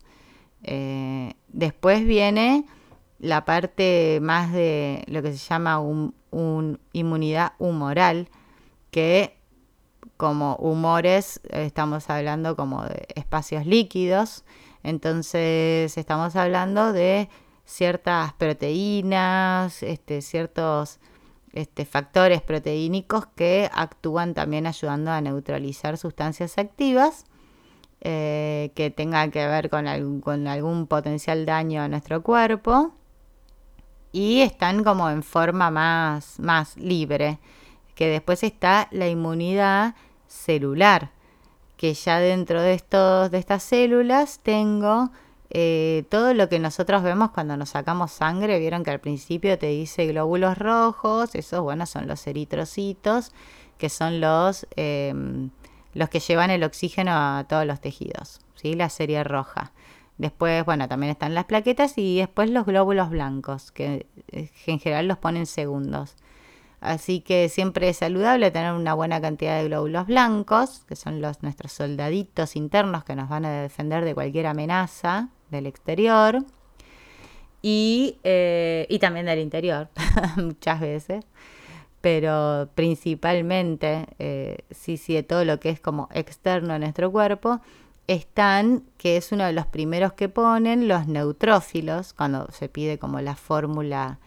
Eh, 0.64 1.34
después 1.48 2.06
viene 2.06 2.66
la 3.20 3.46
parte 3.46 4.20
más 4.22 4.52
de 4.52 5.04
lo 5.08 5.22
que 5.22 5.32
se 5.32 5.38
llama 5.38 5.80
un, 5.80 6.14
inmunidad 6.92 7.54
humoral, 7.60 8.30
que 8.92 9.40
como 10.18 10.56
humores 10.58 11.42
estamos 11.50 12.10
hablando 12.10 12.56
como 12.56 12.84
de 12.84 13.08
espacios 13.16 13.66
líquidos, 13.66 14.44
entonces 14.84 15.98
estamos 15.98 16.36
hablando 16.36 16.94
de 16.94 17.30
ciertas 17.66 18.34
proteínas, 18.34 19.82
este, 19.82 20.22
ciertos 20.22 21.00
este, 21.56 21.86
factores 21.86 22.42
proteínicos 22.42 23.26
que 23.36 23.70
actúan 23.74 24.34
también 24.34 24.68
ayudando 24.68 25.12
a 25.12 25.22
neutralizar 25.22 25.98
sustancias 25.98 26.58
activas 26.58 27.26
eh, 28.02 28.72
que 28.76 28.92
tengan 28.92 29.32
que 29.32 29.48
ver 29.48 29.70
con, 29.70 30.22
con 30.22 30.48
algún 30.48 30.86
potencial 30.86 31.46
daño 31.46 31.82
a 31.82 31.88
nuestro 31.88 32.22
cuerpo 32.22 32.94
y 34.12 34.42
están 34.42 34.84
como 34.84 35.10
en 35.10 35.24
forma 35.24 35.72
más, 35.72 36.40
más 36.40 36.78
libre. 36.78 37.40
Que 37.96 38.08
después 38.08 38.44
está 38.44 38.88
la 38.92 39.08
inmunidad 39.08 39.96
celular, 40.28 41.12
que 41.78 41.94
ya 41.94 42.20
dentro 42.20 42.62
de, 42.62 42.74
estos, 42.74 43.32
de 43.32 43.38
estas 43.38 43.64
células 43.64 44.40
tengo 44.44 45.12
eh, 45.50 46.06
todo 46.10 46.34
lo 46.34 46.50
que 46.50 46.60
nosotros 46.60 47.04
vemos 47.04 47.32
cuando 47.32 47.58
nos 47.58 47.70
sacamos 47.70 48.12
sangre, 48.12 48.60
vieron 48.60 48.84
que 48.84 48.92
al 48.92 49.00
principio 49.00 49.58
te 49.58 49.68
dice 49.68 50.08
glóbulos 50.08 50.58
rojos, 50.58 51.36
esos, 51.36 51.62
bueno, 51.62 51.86
son 51.86 52.08
los 52.08 52.26
eritrocitos, 52.28 53.32
que 53.78 53.90
son 53.90 54.22
los, 54.22 54.68
em, 54.76 55.50
los 55.94 56.10
que 56.10 56.20
llevan 56.20 56.50
el 56.50 56.64
oxígeno 56.64 57.12
a 57.12 57.46
todos 57.48 57.66
los 57.66 57.80
tejidos, 57.82 58.40
¿sí? 58.56 58.74
La 58.74 58.90
serie 58.90 59.24
roja. 59.24 59.72
Después, 60.18 60.64
bueno, 60.66 60.88
también 60.88 61.12
están 61.12 61.34
las 61.36 61.46
plaquetas 61.46 61.98
y 61.98 62.20
después 62.20 62.50
los 62.50 62.66
glóbulos 62.66 63.10
blancos, 63.10 63.72
que 63.72 64.08
eh, 64.32 64.50
en 64.66 64.80
general 64.80 65.08
los 65.08 65.18
ponen 65.18 65.46
segundos. 65.46 66.16
Así 66.86 67.22
que 67.22 67.50
siempre 67.50 67.90
es 67.90 67.98
saludable 67.98 68.52
tener 68.52 68.74
una 68.74 68.94
buena 68.94 69.20
cantidad 69.20 69.58
de 69.58 69.68
glóbulos 69.68 70.06
blancos, 70.06 70.84
que 70.88 70.96
son 70.96 71.20
los 71.20 71.42
nuestros 71.42 71.72
soldaditos 71.72 72.56
internos 72.56 73.04
que 73.04 73.16
nos 73.16 73.28
van 73.28 73.46
a 73.46 73.62
defender 73.62 74.06
de 74.06 74.14
cualquier 74.14 74.46
amenaza 74.46 75.30
del 75.50 75.66
exterior 75.66 76.44
y, 77.62 78.20
eh, 78.24 78.98
también 79.02 79.26
del 79.26 79.40
interior, 79.40 79.90
muchas 80.38 80.80
veces. 80.80 81.26
Pero 82.02 82.70
principalmente, 82.76 84.06
eh, 84.20 84.60
sí, 84.70 84.98
sí, 84.98 85.16
de 85.16 85.24
todo 85.24 85.44
lo 85.44 85.60
que 85.60 85.72
es 85.72 85.80
como 85.80 86.08
externo 86.14 86.74
a 86.76 86.80
nuestro 86.80 87.12
cuerpo, 87.12 87.62
están, 88.06 88.84
que 89.00 89.18
es 89.18 89.32
uno 89.32 89.46
de 89.46 89.54
los 89.54 89.66
primeros 89.66 90.14
que 90.14 90.30
ponen, 90.30 90.88
los 90.88 91.08
neutrófilos, 91.08 92.14
cuando 92.14 92.52
se 92.52 92.70
pide 92.70 93.00
como 93.00 93.20
la 93.22 93.36
fórmula 93.36 94.20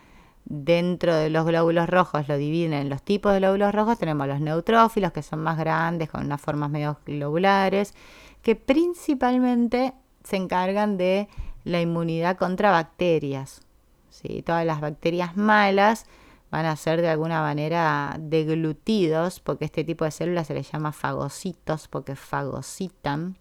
dentro 0.50 1.14
de 1.14 1.28
los 1.28 1.44
glóbulos 1.44 1.88
rojos, 1.88 2.26
lo 2.26 2.38
dividen 2.38 2.72
en 2.72 2.88
los 2.88 3.02
tipos 3.02 3.32
de 3.32 3.38
glóbulos 3.38 3.74
rojos, 3.74 3.98
tenemos 3.98 4.26
los 4.26 4.40
neutrófilos, 4.40 5.12
que 5.12 5.22
son 5.22 5.40
más 5.40 5.58
grandes, 5.58 6.08
con 6.08 6.24
unas 6.24 6.40
formas 6.40 6.70
medio 6.70 6.98
globulares, 7.04 7.94
que 8.42 8.56
principalmente 8.56 9.92
se 10.24 10.36
encargan 10.36 10.96
de 10.96 11.28
la 11.64 11.82
inmunidad 11.82 12.38
contra 12.38 12.70
bacterias. 12.70 13.60
¿sí? 14.08 14.42
Todas 14.42 14.64
las 14.64 14.80
bacterias 14.80 15.36
malas 15.36 16.06
van 16.50 16.64
a 16.64 16.76
ser 16.76 17.02
de 17.02 17.10
alguna 17.10 17.42
manera 17.42 18.16
deglutidos, 18.18 19.40
porque 19.40 19.66
este 19.66 19.84
tipo 19.84 20.06
de 20.06 20.10
células 20.10 20.46
se 20.46 20.54
les 20.54 20.70
llama 20.72 20.92
fagocitos, 20.92 21.88
porque 21.88 22.16
fagocitan. 22.16 23.36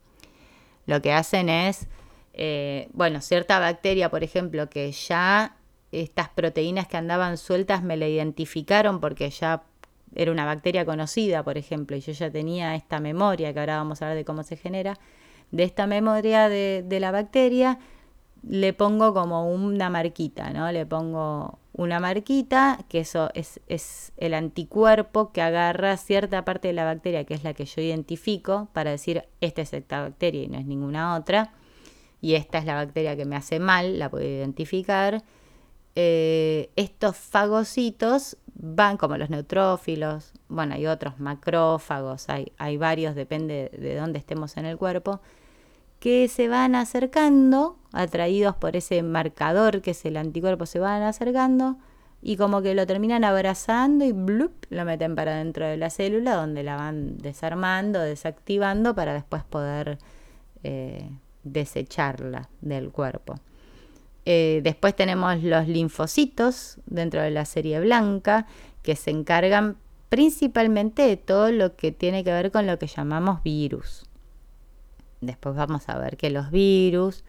Lo 0.86 1.02
que 1.02 1.14
hacen 1.14 1.48
es, 1.48 1.88
eh, 2.34 2.90
bueno, 2.92 3.22
cierta 3.22 3.60
bacteria, 3.60 4.10
por 4.10 4.24
ejemplo, 4.26 4.70
que 4.70 4.92
ya 4.92 5.57
estas 5.91 6.29
proteínas 6.29 6.88
que 6.88 6.98
andaban 6.98 7.38
sueltas 7.38 7.84
me 7.84 7.98
la 7.98 8.08
identificaron 8.08 9.00
porque 9.00 9.29
ya 9.29 9.63
era 10.15 10.32
una 10.32 10.46
bacteria 10.46 10.86
conocida, 10.86 11.44
por 11.44 11.58
ejemplo, 11.58 11.96
y 11.96 12.01
yo 12.01 12.12
ya 12.12 12.32
tenía 12.32 12.75
esta 12.75 13.00
memoria, 13.00 13.53
que 13.53 13.60
ahora 13.60 13.77
vamos 13.77 14.01
a 14.01 14.08
ver 14.08 14.17
de 14.17 14.25
cómo 14.25 14.44
se 14.44 14.58
genera, 14.58 14.98
de 15.51 15.63
esta 15.63 15.88
memoria 15.88 16.50
de, 16.50 16.98
la 17.00 17.12
bacteria, 17.12 17.79
le 18.44 18.74
pongo 18.74 19.13
como 19.13 19.51
una 19.51 19.89
marquita, 19.89 20.50
¿no? 20.51 20.72
Le 20.72 20.86
pongo 20.86 21.60
una 21.74 22.00
marquita, 22.00 22.79
que 22.89 23.00
eso 23.00 23.29
es, 23.34 23.60
es, 23.67 24.12
el 24.17 24.34
anticuerpo 24.34 25.32
que 25.32 25.41
agarra 25.41 25.96
cierta 25.98 26.44
parte 26.44 26.70
de 26.70 26.74
la 26.74 26.86
bacteria, 26.86 27.24
que 27.24 27.34
es 27.34 27.44
la 27.44 27.53
que 27.53 27.65
yo 27.65 27.82
identifico, 27.82 28.70
para 28.74 28.91
decir, 28.91 29.25
esta 29.41 29.62
es 29.62 29.74
esta 29.74 30.01
bacteria 30.01 30.44
y 30.44 30.48
no 30.48 30.58
es 30.58 30.65
ninguna 30.65 31.15
otra, 31.15 31.53
y 32.22 32.34
esta 32.34 32.58
es 32.58 32.65
la 32.65 32.75
bacteria 32.75 33.15
que 33.15 33.25
me 33.25 33.36
hace 33.36 33.60
mal, 33.60 34.00
la 34.00 34.10
puedo 34.10 34.25
identificar. 34.25 35.24
Eh, 36.00 36.70
estos 36.75 37.18
fagocitos 37.18 38.38
van 38.54 38.98
como 38.98 39.18
los 39.18 39.32
neutrófilos, 39.32 40.32
bueno, 40.48 40.75
hay 40.75 40.86
otros 40.86 41.20
macrófagos, 41.20 42.30
hay, 42.30 42.51
hay 42.60 42.77
varios, 42.77 43.16
depende 43.16 43.72
de 43.75 43.96
dónde 43.96 44.20
estemos 44.20 44.58
en 44.58 44.68
el 44.68 44.77
cuerpo, 44.77 45.22
que 46.00 46.27
se 46.27 46.50
van 46.50 46.75
acercando, 46.75 47.80
atraídos 47.94 48.56
por 48.56 48.75
ese 48.75 49.01
marcador 49.01 49.82
que 49.82 49.89
es 49.89 50.06
el 50.06 50.18
anticuerpo, 50.18 50.68
se 50.68 50.77
van 50.77 51.01
acercando 51.01 51.77
y 52.22 52.38
como 52.38 52.62
que 52.62 52.75
lo 52.75 52.86
terminan 52.86 53.24
abrazando 53.24 54.06
y 54.06 54.12
blup, 54.12 54.54
lo 54.70 54.86
meten 54.86 55.16
para 55.16 55.38
dentro 55.38 55.66
de 55.66 55.77
la 55.77 55.89
célula 55.89 56.36
donde 56.36 56.62
la 56.62 56.75
van 56.75 57.18
desarmando, 57.18 58.01
desactivando 58.01 58.94
para 58.94 59.16
después 59.16 59.44
poder 59.44 59.98
eh, 60.62 61.10
desecharla 61.42 62.50
del 62.62 62.92
cuerpo. 62.92 63.39
Eh, 64.30 64.60
después 64.62 64.94
tenemos 64.94 65.42
los 65.42 65.70
linfocitos 65.70 66.80
dentro 66.86 67.22
de 67.22 67.32
la 67.32 67.46
serie 67.46 67.80
blanca 67.80 68.46
que 68.84 68.98
se 68.98 69.10
encargan 69.10 69.78
principalmente 70.10 71.04
de 71.04 71.16
todo 71.16 71.50
lo 71.50 71.78
que 71.78 71.94
tiene 71.94 72.26
que 72.26 72.34
ver 72.34 72.52
con 72.52 72.68
lo 72.68 72.78
que 72.78 72.88
llamamos 72.88 73.42
virus. 73.42 74.06
Después 75.22 75.56
vamos 75.56 75.88
a 75.88 75.98
ver 75.98 76.18
que 76.18 76.30
los 76.30 76.52
virus 76.52 77.24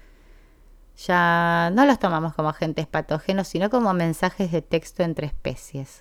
ya 0.97 1.71
no 1.73 1.87
los 1.87 2.01
tomamos 2.01 2.35
como 2.35 2.49
agentes 2.49 2.89
patógenos, 2.89 3.47
sino 3.47 3.71
como 3.71 3.95
mensajes 3.95 4.51
de 4.51 4.61
texto 4.61 5.05
entre 5.05 5.29
especies. 5.29 6.01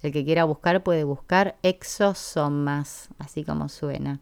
El 0.00 0.10
que 0.10 0.24
quiera 0.24 0.44
buscar 0.44 0.82
puede 0.82 1.04
buscar 1.04 1.58
exosomas, 1.62 3.10
así 3.18 3.44
como 3.44 3.68
suena. 3.68 4.20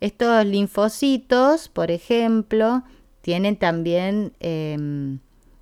Estos 0.00 0.44
linfocitos, 0.44 1.70
por 1.70 1.90
ejemplo, 1.90 2.82
tienen 3.24 3.56
también 3.56 4.34
em, 4.40 5.18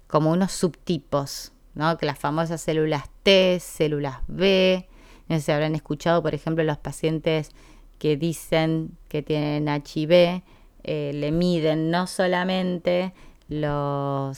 como 0.09 0.33
unos 0.33 0.50
subtipos, 0.50 1.52
¿no? 1.76 1.97
Que 1.97 2.07
las 2.07 2.19
famosas 2.19 2.61
células 2.61 3.04
T, 3.23 3.61
células 3.61 4.16
B, 4.26 4.88
No 5.28 5.37
sé 5.37 5.42
si 5.42 5.52
habrán 5.52 5.76
escuchado, 5.76 6.21
por 6.23 6.35
ejemplo, 6.35 6.64
los 6.64 6.78
pacientes 6.78 7.52
que 8.00 8.16
dicen 8.16 8.99
que 9.09 9.23
tienen 9.23 9.69
HIV, 9.69 10.42
eh, 10.83 11.12
le 11.14 11.31
miden 11.31 11.92
no 11.92 12.09
solamente 12.09 13.12
la 13.49 14.33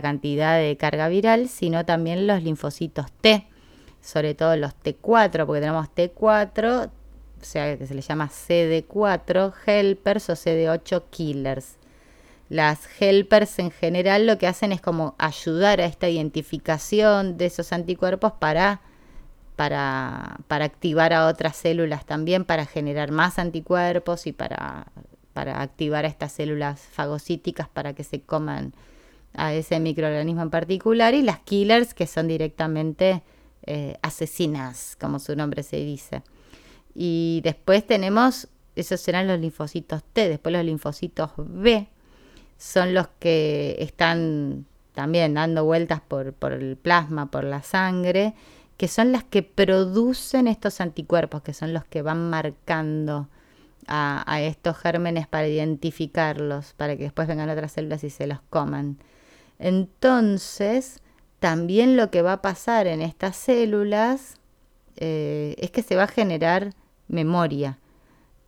cantidad 0.00 0.58
de 0.58 0.74
carga 0.78 1.08
viral, 1.08 1.50
sino 1.50 1.84
también 1.84 2.26
los 2.26 2.42
linfocitos 2.42 3.12
T, 3.20 3.46
sobre 4.00 4.34
todo 4.34 4.56
los 4.56 4.72
T4, 4.72 5.44
porque 5.44 5.60
tenemos 5.60 5.88
T4, 5.94 6.86
o 6.86 7.44
sea, 7.44 7.76
que 7.76 7.86
se 7.86 7.94
le 7.94 8.00
llama 8.00 8.30
CD4 8.30 9.52
helpers 9.66 10.30
o 10.30 10.32
CD8 10.32 11.02
killers. 11.10 11.76
Las 12.48 12.88
helpers 13.00 13.58
en 13.58 13.70
general 13.70 14.26
lo 14.26 14.38
que 14.38 14.46
hacen 14.46 14.72
es 14.72 14.80
como 14.80 15.14
ayudar 15.18 15.80
a 15.80 15.86
esta 15.86 16.08
identificación 16.08 17.36
de 17.36 17.46
esos 17.46 17.72
anticuerpos 17.72 18.32
para 18.32 18.80
para, 19.56 20.36
activar 20.48 21.12
a 21.12 21.26
otras 21.26 21.56
células 21.56 22.04
también, 22.06 22.44
para 22.44 22.66
generar 22.66 23.10
más 23.10 23.38
anticuerpos 23.38 24.26
y 24.26 24.32
para, 24.32 24.86
activar 25.34 26.04
a 26.04 26.08
estas 26.08 26.32
células 26.32 26.80
fagocíticas 26.80 27.68
para 27.68 27.94
que 27.94 28.04
se 28.04 28.20
coman 28.20 28.72
a 29.34 29.52
ese 29.52 29.80
microorganismo 29.80 30.42
en 30.42 30.50
particular, 30.50 31.14
y 31.14 31.22
las 31.22 31.40
killers 31.40 31.94
que 31.94 32.06
son 32.06 32.28
directamente 32.28 33.22
eh, 33.66 33.96
asesinas, 34.02 34.96
como 35.00 35.18
su 35.18 35.34
nombre 35.36 35.62
se 35.62 35.76
dice. 35.78 36.22
Y 36.94 37.40
después 37.44 37.86
tenemos, 37.86 38.48
esos 38.76 39.00
serán 39.00 39.26
los 39.26 39.38
linfocitos 39.38 40.04
T, 40.04 40.28
después 40.28 40.54
los 40.54 40.64
linfocitos 40.64 41.32
B, 41.36 41.88
son 42.58 42.94
los 42.94 43.08
que 43.18 43.76
están 43.80 44.66
también 44.94 45.34
dando 45.34 45.64
vueltas 45.64 46.00
por, 46.00 46.32
por 46.32 46.52
el 46.52 46.76
plasma, 46.76 47.30
por 47.30 47.44
la 47.44 47.62
sangre, 47.62 48.34
que 48.76 48.88
son 48.88 49.12
las 49.12 49.24
que 49.24 49.42
producen 49.42 50.48
estos 50.48 50.80
anticuerpos, 50.80 51.42
que 51.42 51.54
son 51.54 51.72
los 51.72 51.84
que 51.84 52.02
van 52.02 52.30
marcando 52.30 53.28
a, 53.88 54.40
estos 54.40 54.76
gérmenes 54.76 55.26
para 55.26 55.46
identificarlos, 55.46 56.74
para 56.74 56.96
que 56.96 57.04
después 57.04 57.28
vengan 57.28 57.50
otras 57.50 57.72
células 57.72 58.02
y 58.04 58.10
se 58.10 58.26
los 58.26 58.40
coman. 58.50 58.98
Entonces, 59.58 61.00
también 61.38 61.96
lo 61.96 62.10
que 62.10 62.22
va 62.22 62.34
a 62.34 62.42
pasar 62.42 62.86
en 62.86 63.00
estas 63.00 63.36
células 63.36 64.34
eh, 64.96 65.54
es 65.58 65.70
que 65.70 65.82
se 65.82 65.96
va 65.96 66.04
a 66.04 66.08
generar 66.08 66.74
memoria. 67.08 67.78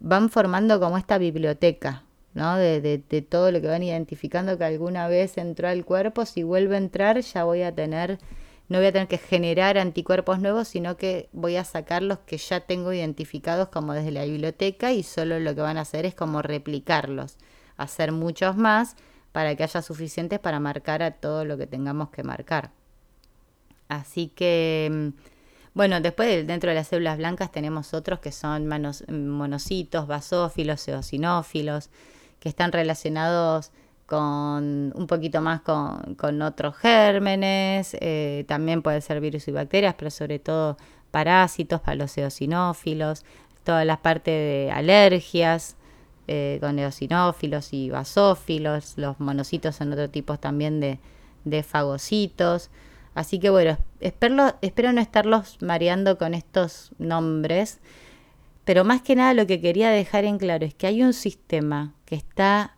Van 0.00 0.28
formando 0.28 0.80
como 0.80 0.98
esta 0.98 1.18
biblioteca, 1.18 2.04
¿no? 2.38 2.56
De, 2.56 2.98
todo 3.28 3.50
lo 3.50 3.60
que 3.60 3.66
van 3.66 3.82
identificando 3.82 4.56
que 4.56 4.64
alguna 4.64 5.08
vez 5.08 5.36
entró 5.38 5.68
al 5.68 5.84
cuerpo. 5.84 6.24
Si 6.24 6.44
vuelve 6.44 6.76
a 6.76 6.78
entrar, 6.78 7.20
ya 7.20 7.44
voy 7.44 7.62
a 7.62 7.74
tener 7.74 8.18
no 8.68 8.78
voy 8.78 8.86
a 8.88 8.92
tener 8.92 9.08
que 9.08 9.16
generar 9.16 9.78
anticuerpos 9.78 10.40
nuevos, 10.40 10.68
sino 10.68 10.98
que 10.98 11.30
voy 11.32 11.56
a 11.56 11.64
sacar 11.64 12.02
los 12.02 12.18
que 12.18 12.36
ya 12.36 12.60
tengo 12.60 12.92
identificados 12.92 13.68
como 13.68 13.94
desde 13.94 14.10
la 14.10 14.26
biblioteca 14.26 14.92
y 14.92 15.02
solo 15.02 15.40
lo 15.40 15.54
que 15.54 15.62
van 15.62 15.78
a 15.78 15.82
hacer 15.82 16.04
es 16.04 16.14
como 16.14 16.42
replicarlos, 16.42 17.38
hacer 17.78 18.12
muchos 18.12 18.56
más 18.58 18.94
para 19.32 19.56
que 19.56 19.62
haya 19.62 19.80
suficientes 19.80 20.38
para 20.38 20.60
marcar 20.60 21.02
a 21.02 21.12
todo 21.12 21.46
lo 21.46 21.56
que 21.56 21.66
tengamos 21.66 22.10
que 22.10 22.22
marcar. 22.22 22.70
Así 23.88 24.28
que, 24.28 24.90
mm, 24.92 25.08
bueno, 25.72 26.02
después 26.02 26.46
dentro 26.46 26.68
de 26.68 26.76
las 26.76 26.88
células 26.88 27.16
blancas 27.16 27.50
tenemos 27.50 27.94
otros 27.94 28.20
que 28.20 28.32
son 28.32 28.68
monocitos, 29.08 30.06
basófilos, 30.06 30.86
eosinófilos, 30.88 31.88
que 32.40 32.48
están 32.48 32.72
relacionados 32.72 33.72
con 34.06 34.92
un 34.94 35.06
poquito 35.06 35.42
más 35.42 35.60
con, 35.60 36.42
otros 36.42 36.76
gérmenes, 36.76 37.94
eh, 38.00 38.44
también 38.48 38.80
puede 38.80 39.02
ser 39.02 39.20
virus 39.20 39.48
y 39.48 39.52
bacterias, 39.52 39.94
pero 39.98 40.10
sobre 40.10 40.38
todo 40.38 40.78
parásitos, 41.10 41.80
para 41.80 41.94
los 41.96 42.16
eosinófilos, 42.16 43.24
todas 43.64 43.84
las 43.84 43.98
partes 43.98 44.32
de 44.32 44.72
alergias, 44.72 45.76
eh, 46.26 46.58
con 46.60 46.78
eosinófilos 46.78 47.72
y 47.74 47.90
basófilos, 47.90 48.94
los 48.96 49.20
monocitos 49.20 49.76
son 49.76 49.92
otro 49.92 50.08
tipo 50.08 50.38
también 50.38 50.80
de, 50.80 51.00
de 51.44 51.62
fagocitos. 51.62 52.70
Así 53.14 53.38
que 53.38 53.50
bueno, 53.50 53.76
espero, 54.00 54.54
espero 54.62 54.92
no 54.92 55.00
estarlos 55.00 55.58
mareando 55.60 56.16
con 56.18 56.32
estos 56.32 56.92
nombres, 56.98 57.80
pero 58.64 58.84
más 58.84 59.02
que 59.02 59.16
nada 59.16 59.34
lo 59.34 59.46
que 59.46 59.60
quería 59.60 59.90
dejar 59.90 60.24
en 60.24 60.38
claro 60.38 60.64
es 60.64 60.74
que 60.74 60.86
hay 60.86 61.02
un 61.02 61.12
sistema 61.12 61.94
que 62.08 62.16
está 62.16 62.74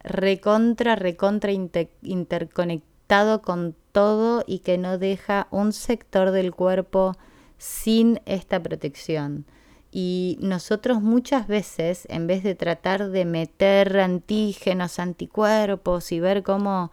recontra, 0.00 0.96
recontra 0.96 1.52
interconectado 1.52 3.42
con 3.42 3.76
todo 3.92 4.42
y 4.44 4.58
que 4.58 4.76
no 4.76 4.98
deja 4.98 5.46
un 5.52 5.72
sector 5.72 6.32
del 6.32 6.52
cuerpo 6.52 7.16
sin 7.58 8.20
esta 8.26 8.60
protección. 8.60 9.46
Y 9.92 10.36
nosotros 10.40 11.00
muchas 11.00 11.46
veces, 11.46 12.08
en 12.10 12.26
vez 12.26 12.42
de 12.42 12.56
tratar 12.56 13.10
de 13.10 13.24
meter 13.24 14.00
antígenos, 14.00 14.98
anticuerpos 14.98 16.10
y 16.10 16.18
ver 16.18 16.42
cómo... 16.42 16.90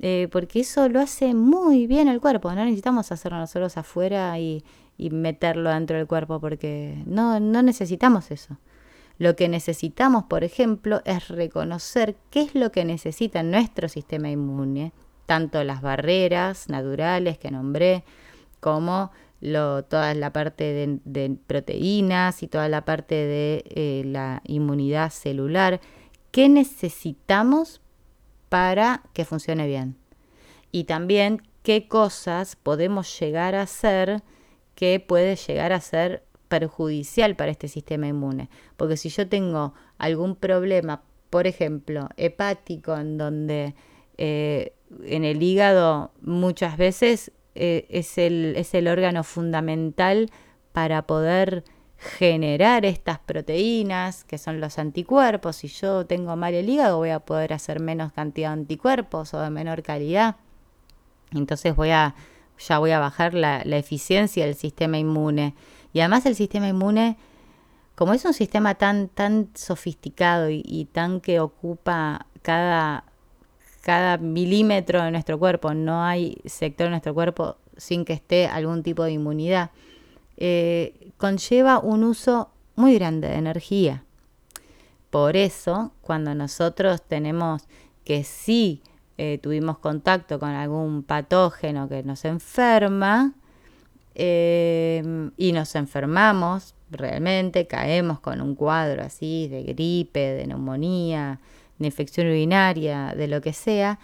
Eh, 0.00 0.28
porque 0.32 0.60
eso 0.60 0.88
lo 0.88 0.98
hace 0.98 1.32
muy 1.32 1.86
bien 1.86 2.08
el 2.08 2.20
cuerpo, 2.20 2.52
no 2.52 2.64
necesitamos 2.64 3.12
hacerlo 3.12 3.38
nosotros 3.38 3.76
afuera 3.76 4.36
y, 4.40 4.64
y 4.98 5.10
meterlo 5.10 5.70
dentro 5.70 5.96
del 5.96 6.08
cuerpo 6.08 6.40
porque 6.40 7.00
no, 7.06 7.38
no 7.38 7.62
necesitamos 7.62 8.32
eso. 8.32 8.58
Lo 9.18 9.36
que 9.36 9.48
necesitamos, 9.48 10.24
por 10.24 10.44
ejemplo, 10.44 11.00
es 11.04 11.28
reconocer 11.28 12.16
qué 12.30 12.42
es 12.42 12.54
lo 12.54 12.72
que 12.72 12.84
necesita 12.84 13.42
nuestro 13.42 13.88
sistema 13.88 14.30
inmune, 14.30 14.92
tanto 15.26 15.62
las 15.64 15.82
barreras 15.82 16.68
naturales 16.68 17.38
que 17.38 17.50
nombré, 17.50 18.04
como 18.60 19.12
toda 19.88 20.14
la 20.14 20.32
parte 20.32 20.98
de, 21.04 21.36
proteínas 21.46 22.42
y 22.42 22.48
toda 22.48 22.68
la 22.68 22.84
parte 22.84 23.14
de 23.14 23.64
eh, 23.68 24.02
la 24.06 24.40
inmunidad 24.44 25.10
celular. 25.10 25.80
¿Qué 26.30 26.48
necesitamos 26.48 27.80
para 28.48 29.02
que 29.12 29.24
funcione 29.24 29.66
bien? 29.66 29.96
Y 30.72 30.84
también 30.84 31.42
qué 31.62 31.86
cosas 31.88 32.56
podemos 32.56 33.20
llegar 33.20 33.54
a 33.54 33.62
hacer 33.62 34.22
que 34.74 34.98
puede 34.98 35.36
llegar 35.36 35.72
a 35.72 35.80
ser 35.80 36.24
perjudicial 36.48 37.36
para 37.36 37.50
este 37.50 37.68
sistema 37.68 38.06
inmune. 38.06 38.48
Porque 38.76 38.96
si 38.96 39.08
yo 39.08 39.28
tengo 39.28 39.74
algún 39.98 40.36
problema, 40.36 41.02
por 41.30 41.46
ejemplo, 41.46 42.08
hepático, 42.16 42.96
en 42.96 43.18
donde 43.18 43.74
eh, 44.18 44.74
en 45.04 45.24
el 45.24 45.42
hígado 45.42 46.12
muchas 46.20 46.76
veces 46.76 47.32
eh, 47.54 47.86
es, 47.88 48.18
el, 48.18 48.54
es 48.56 48.74
el 48.74 48.88
órgano 48.88 49.24
fundamental 49.24 50.30
para 50.72 51.06
poder 51.06 51.64
generar 51.96 52.84
estas 52.84 53.18
proteínas 53.18 54.24
que 54.24 54.38
son 54.38 54.60
los 54.60 54.78
anticuerpos. 54.78 55.56
Si 55.56 55.68
yo 55.68 56.06
tengo 56.06 56.36
mal 56.36 56.54
el 56.54 56.68
hígado 56.68 56.98
voy 56.98 57.10
a 57.10 57.20
poder 57.20 57.52
hacer 57.52 57.80
menos 57.80 58.12
cantidad 58.12 58.48
de 58.48 58.60
anticuerpos 58.60 59.34
o 59.34 59.40
de 59.40 59.50
menor 59.50 59.82
calidad. 59.82 60.36
Entonces 61.32 61.74
voy 61.74 61.90
a, 61.90 62.14
ya 62.58 62.78
voy 62.78 62.90
a 62.90 62.98
bajar 62.98 63.34
la, 63.34 63.62
la 63.64 63.76
eficiencia 63.76 64.44
del 64.44 64.54
sistema 64.54 64.98
inmune. 64.98 65.54
Y 65.94 66.00
además 66.00 66.26
el 66.26 66.34
sistema 66.34 66.68
inmune, 66.68 67.16
como 67.94 68.12
es 68.12 68.24
un 68.26 68.34
sistema 68.34 68.74
tan, 68.74 69.08
tan 69.08 69.48
sofisticado 69.54 70.50
y, 70.50 70.88
tan 70.92 71.20
que 71.20 71.40
ocupa 71.40 72.26
cada, 72.42 73.04
cada 73.80 74.18
milímetro 74.18 75.02
de 75.02 75.12
nuestro 75.12 75.38
cuerpo, 75.38 75.72
no 75.72 76.02
hay 76.04 76.36
sector 76.44 76.86
de 76.86 76.90
nuestro 76.90 77.14
cuerpo 77.14 77.56
sin 77.76 78.04
que 78.04 78.12
esté 78.12 78.46
algún 78.46 78.82
tipo 78.82 79.04
de 79.04 79.12
inmunidad, 79.12 79.70
eh, 80.36 81.12
conlleva 81.16 81.78
un 81.78 82.02
uso 82.02 82.50
muy 82.74 82.94
grande 82.94 83.28
de 83.28 83.36
energía. 83.36 84.04
Por 85.10 85.36
eso, 85.36 85.92
cuando 86.00 86.34
nosotros 86.34 87.02
tenemos 87.02 87.62
que 88.04 88.24
sí 88.24 88.82
eh, 89.16 89.38
tuvimos 89.40 89.78
contacto 89.78 90.40
con 90.40 90.50
algún 90.50 91.04
patógeno 91.04 91.88
que 91.88 92.02
nos 92.02 92.24
enferma, 92.24 93.32
Em, 94.14 95.32
y 95.36 95.52
nos 95.52 95.74
enfermamos 95.74 96.74
realmente, 96.90 97.66
caemos 97.66 98.20
con 98.20 98.40
un 98.40 98.54
cuadro 98.54 99.02
así 99.02 99.48
de 99.48 99.64
gripe, 99.64 100.20
de 100.20 100.46
neumonía, 100.46 101.40
de 101.78 101.86
infección 101.86 102.28
urinaria, 102.28 103.12
de 103.16 103.26
lo 103.26 103.40
que 103.40 103.52
sea, 103.52 103.98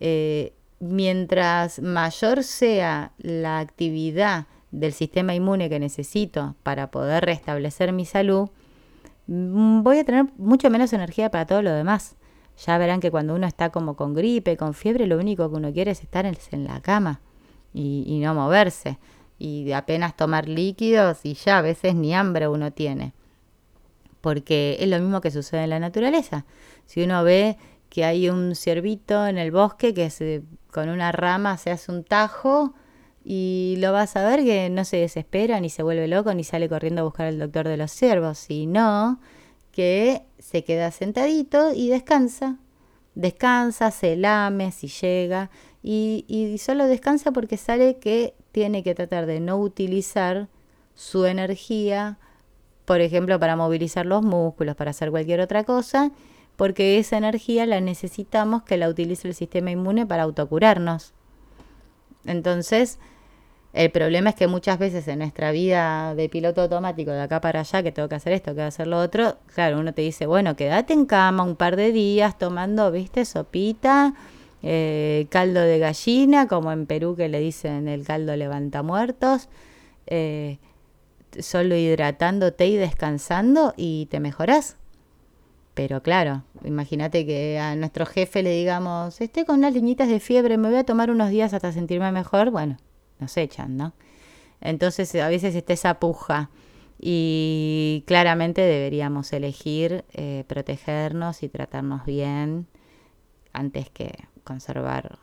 eh, 0.00 0.52
mientras 0.78 1.80
mayor 1.80 2.42
sea 2.42 3.12
la 3.16 3.60
actividad 3.60 4.46
del 4.72 4.92
sistema 4.92 5.34
inmune 5.34 5.70
que 5.70 5.80
necesito 5.80 6.54
para 6.62 6.90
poder 6.90 7.24
restablecer 7.24 7.92
mi 7.94 8.04
salud, 8.04 8.50
mm, 9.26 9.82
voy 9.82 10.00
a 10.00 10.04
tener 10.04 10.26
mucho 10.36 10.68
menos 10.68 10.92
energía 10.92 11.30
para 11.30 11.46
todo 11.46 11.62
lo 11.62 11.72
demás. 11.72 12.16
Ya 12.66 12.76
verán 12.76 13.00
que 13.00 13.10
cuando 13.10 13.34
uno 13.34 13.46
está 13.46 13.70
como 13.70 13.96
con 13.96 14.12
gripe, 14.12 14.56
con 14.58 14.74
fiebre, 14.74 15.06
lo 15.06 15.18
único 15.18 15.48
que 15.50 15.56
uno 15.56 15.72
quiere 15.72 15.92
es 15.92 16.02
estar 16.02 16.26
en 16.26 16.64
la 16.64 16.80
cama 16.80 17.20
y 17.74 18.18
no 18.22 18.34
moverse 18.34 18.98
y 19.38 19.72
apenas 19.72 20.16
tomar 20.16 20.48
líquidos 20.48 21.20
y 21.24 21.34
ya 21.34 21.58
a 21.58 21.62
veces 21.62 21.94
ni 21.94 22.14
hambre 22.14 22.48
uno 22.48 22.72
tiene. 22.72 23.12
Porque 24.20 24.76
es 24.80 24.88
lo 24.88 24.98
mismo 24.98 25.20
que 25.20 25.30
sucede 25.30 25.64
en 25.64 25.70
la 25.70 25.78
naturaleza. 25.78 26.46
Si 26.86 27.02
uno 27.02 27.22
ve 27.22 27.58
que 27.88 28.04
hay 28.04 28.28
un 28.28 28.54
ciervito 28.54 29.26
en 29.26 29.38
el 29.38 29.50
bosque 29.50 29.94
que 29.94 30.10
se, 30.10 30.42
con 30.70 30.88
una 30.88 31.12
rama 31.12 31.56
se 31.58 31.70
hace 31.70 31.92
un 31.92 32.04
tajo 32.04 32.74
y 33.24 33.76
lo 33.78 33.92
vas 33.92 34.16
a 34.16 34.28
ver 34.28 34.44
que 34.44 34.70
no 34.70 34.84
se 34.84 34.98
desespera, 34.98 35.58
ni 35.60 35.68
se 35.68 35.82
vuelve 35.82 36.06
loco, 36.06 36.32
ni 36.32 36.44
sale 36.44 36.68
corriendo 36.68 37.02
a 37.02 37.04
buscar 37.04 37.26
al 37.26 37.38
doctor 37.38 37.66
de 37.66 37.76
los 37.76 37.90
ciervos, 37.90 38.38
sino 38.38 39.20
que 39.72 40.22
se 40.38 40.62
queda 40.62 40.90
sentadito 40.90 41.72
y 41.74 41.88
descansa. 41.88 42.58
Descansa, 43.14 43.90
se 43.90 44.14
lame 44.14 44.70
si 44.70 44.88
llega 44.88 45.50
y, 45.82 46.24
y 46.28 46.58
solo 46.58 46.86
descansa 46.86 47.32
porque 47.32 47.56
sabe 47.56 47.96
que 47.96 48.34
tiene 48.56 48.82
que 48.82 48.94
tratar 48.94 49.26
de 49.26 49.38
no 49.38 49.58
utilizar 49.58 50.48
su 50.94 51.26
energía, 51.26 52.16
por 52.86 53.02
ejemplo, 53.02 53.38
para 53.38 53.54
movilizar 53.54 54.06
los 54.06 54.22
músculos, 54.22 54.74
para 54.76 54.92
hacer 54.92 55.10
cualquier 55.10 55.42
otra 55.42 55.64
cosa, 55.64 56.10
porque 56.56 56.98
esa 56.98 57.18
energía 57.18 57.66
la 57.66 57.82
necesitamos 57.82 58.62
que 58.62 58.78
la 58.78 58.88
utilice 58.88 59.28
el 59.28 59.34
sistema 59.34 59.72
inmune 59.72 60.06
para 60.06 60.22
autocurarnos. 60.22 61.12
Entonces, 62.24 62.98
el 63.74 63.90
problema 63.90 64.30
es 64.30 64.36
que 64.36 64.46
muchas 64.46 64.78
veces 64.78 65.06
en 65.06 65.18
nuestra 65.18 65.50
vida 65.50 66.14
de 66.14 66.30
piloto 66.30 66.62
automático, 66.62 67.10
de 67.10 67.20
acá 67.20 67.42
para 67.42 67.60
allá, 67.60 67.82
que 67.82 67.92
tengo 67.92 68.08
que 68.08 68.14
hacer 68.14 68.32
esto, 68.32 68.54
que 68.54 68.62
hacer 68.62 68.86
lo 68.86 68.98
otro, 68.98 69.36
claro, 69.54 69.78
uno 69.78 69.92
te 69.92 70.00
dice, 70.00 70.24
bueno, 70.24 70.56
quédate 70.56 70.94
en 70.94 71.04
cama 71.04 71.42
un 71.42 71.56
par 71.56 71.76
de 71.76 71.92
días 71.92 72.38
tomando, 72.38 72.90
viste, 72.90 73.26
sopita, 73.26 74.14
eh, 74.68 75.28
caldo 75.30 75.60
de 75.60 75.78
gallina, 75.78 76.48
como 76.48 76.72
en 76.72 76.86
Perú 76.86 77.14
que 77.14 77.28
le 77.28 77.38
dicen 77.38 77.86
el 77.86 78.04
caldo 78.04 78.34
levanta 78.34 78.82
muertos, 78.82 79.48
eh, 80.08 80.58
solo 81.38 81.76
hidratándote 81.76 82.66
y 82.66 82.74
descansando 82.74 83.74
y 83.76 84.06
te 84.06 84.18
mejoras. 84.18 84.76
Pero 85.74 86.02
claro, 86.02 86.42
imagínate 86.64 87.24
que 87.24 87.60
a 87.60 87.76
nuestro 87.76 88.06
jefe 88.06 88.42
le 88.42 88.50
digamos, 88.50 89.20
estoy 89.20 89.44
con 89.44 89.60
unas 89.60 89.72
liñitas 89.72 90.08
de 90.08 90.18
fiebre, 90.18 90.58
me 90.58 90.68
voy 90.68 90.78
a 90.78 90.84
tomar 90.84 91.12
unos 91.12 91.30
días 91.30 91.54
hasta 91.54 91.70
sentirme 91.70 92.10
mejor. 92.10 92.50
Bueno, 92.50 92.76
nos 93.20 93.36
echan, 93.36 93.76
¿no? 93.76 93.92
Entonces 94.60 95.14
a 95.14 95.28
veces 95.28 95.54
está 95.54 95.74
esa 95.74 96.00
puja 96.00 96.50
y 96.98 98.02
claramente 98.08 98.62
deberíamos 98.62 99.32
elegir 99.32 100.04
eh, 100.12 100.42
protegernos 100.48 101.44
y 101.44 101.48
tratarnos 101.48 102.04
bien 102.04 102.66
antes 103.52 103.90
que 103.90 104.12
conservar 104.46 105.18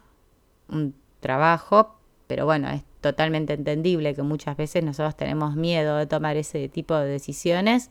un 0.69 0.93
trabajo, 1.19 1.95
pero 2.27 2.45
bueno, 2.45 2.69
es 2.69 2.83
totalmente 3.01 3.53
entendible 3.53 4.13
que 4.13 4.21
muchas 4.21 4.55
veces 4.55 4.83
nosotros 4.83 5.17
tenemos 5.17 5.55
miedo 5.55 5.97
de 5.97 6.05
tomar 6.05 6.37
ese 6.37 6.69
tipo 6.69 6.95
de 6.95 7.07
decisiones, 7.07 7.89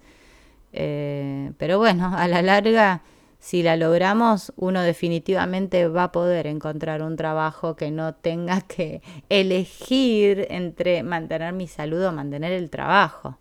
eh, 0.72 1.52
pero 1.58 1.78
bueno, 1.78 2.12
a 2.16 2.28
la 2.28 2.42
larga 2.42 3.02
si 3.42 3.64
la 3.64 3.76
logramos, 3.76 4.52
uno 4.54 4.82
definitivamente 4.82 5.88
va 5.88 6.04
a 6.04 6.12
poder 6.12 6.46
encontrar 6.46 7.02
un 7.02 7.16
trabajo 7.16 7.74
que 7.74 7.90
no 7.90 8.14
tenga 8.14 8.60
que 8.68 9.02
elegir 9.28 10.46
entre 10.48 11.02
mantener 11.02 11.52
mi 11.52 11.66
salud 11.66 12.04
o 12.04 12.12
mantener 12.12 12.52
el 12.52 12.70
trabajo. 12.70 13.38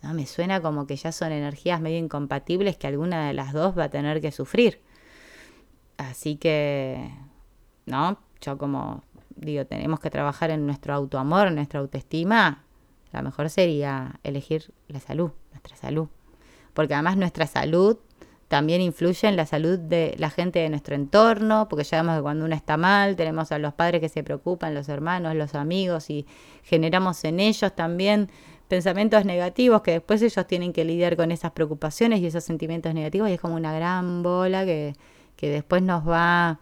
¿No? 0.00 0.14
Me 0.14 0.26
suena 0.26 0.60
como 0.60 0.86
que 0.86 0.94
ya 0.94 1.10
son 1.10 1.32
energías 1.32 1.80
medio 1.80 1.98
incompatibles 1.98 2.76
que 2.76 2.86
alguna 2.86 3.26
de 3.26 3.32
las 3.32 3.52
dos 3.52 3.76
va 3.76 3.84
a 3.84 3.88
tener 3.88 4.20
que 4.20 4.30
sufrir. 4.30 4.80
Así 6.10 6.36
que, 6.36 7.10
¿no? 7.86 8.18
Yo 8.40 8.58
como 8.58 9.02
digo, 9.36 9.64
tenemos 9.66 10.00
que 10.00 10.10
trabajar 10.10 10.50
en 10.50 10.66
nuestro 10.66 10.94
autoamor, 10.94 11.48
en 11.48 11.54
nuestra 11.54 11.80
autoestima. 11.80 12.64
La 13.12 13.22
mejor 13.22 13.50
sería 13.50 14.20
elegir 14.24 14.72
la 14.88 15.00
salud, 15.00 15.30
nuestra 15.50 15.76
salud. 15.76 16.08
Porque 16.74 16.94
además 16.94 17.16
nuestra 17.16 17.46
salud 17.46 17.98
también 18.48 18.80
influye 18.82 19.28
en 19.28 19.36
la 19.36 19.46
salud 19.46 19.78
de 19.78 20.14
la 20.18 20.28
gente 20.28 20.58
de 20.58 20.68
nuestro 20.68 20.94
entorno, 20.94 21.68
porque 21.68 21.84
ya 21.84 22.02
vemos 22.02 22.16
que 22.16 22.22
cuando 22.22 22.44
uno 22.44 22.54
está 22.54 22.76
mal, 22.76 23.16
tenemos 23.16 23.52
a 23.52 23.58
los 23.58 23.72
padres 23.72 24.00
que 24.00 24.08
se 24.08 24.22
preocupan, 24.22 24.74
los 24.74 24.88
hermanos, 24.88 25.34
los 25.34 25.54
amigos, 25.54 26.10
y 26.10 26.26
generamos 26.62 27.24
en 27.24 27.40
ellos 27.40 27.74
también 27.74 28.30
pensamientos 28.68 29.24
negativos 29.24 29.82
que 29.82 29.92
después 29.92 30.20
ellos 30.20 30.46
tienen 30.46 30.72
que 30.72 30.84
lidiar 30.84 31.16
con 31.16 31.30
esas 31.30 31.52
preocupaciones 31.52 32.20
y 32.20 32.26
esos 32.26 32.44
sentimientos 32.44 32.92
negativos, 32.92 33.30
y 33.30 33.34
es 33.34 33.40
como 33.40 33.54
una 33.54 33.72
gran 33.72 34.22
bola 34.22 34.66
que, 34.66 34.94
que 35.42 35.50
después 35.50 35.82
nos 35.82 36.08
va, 36.08 36.60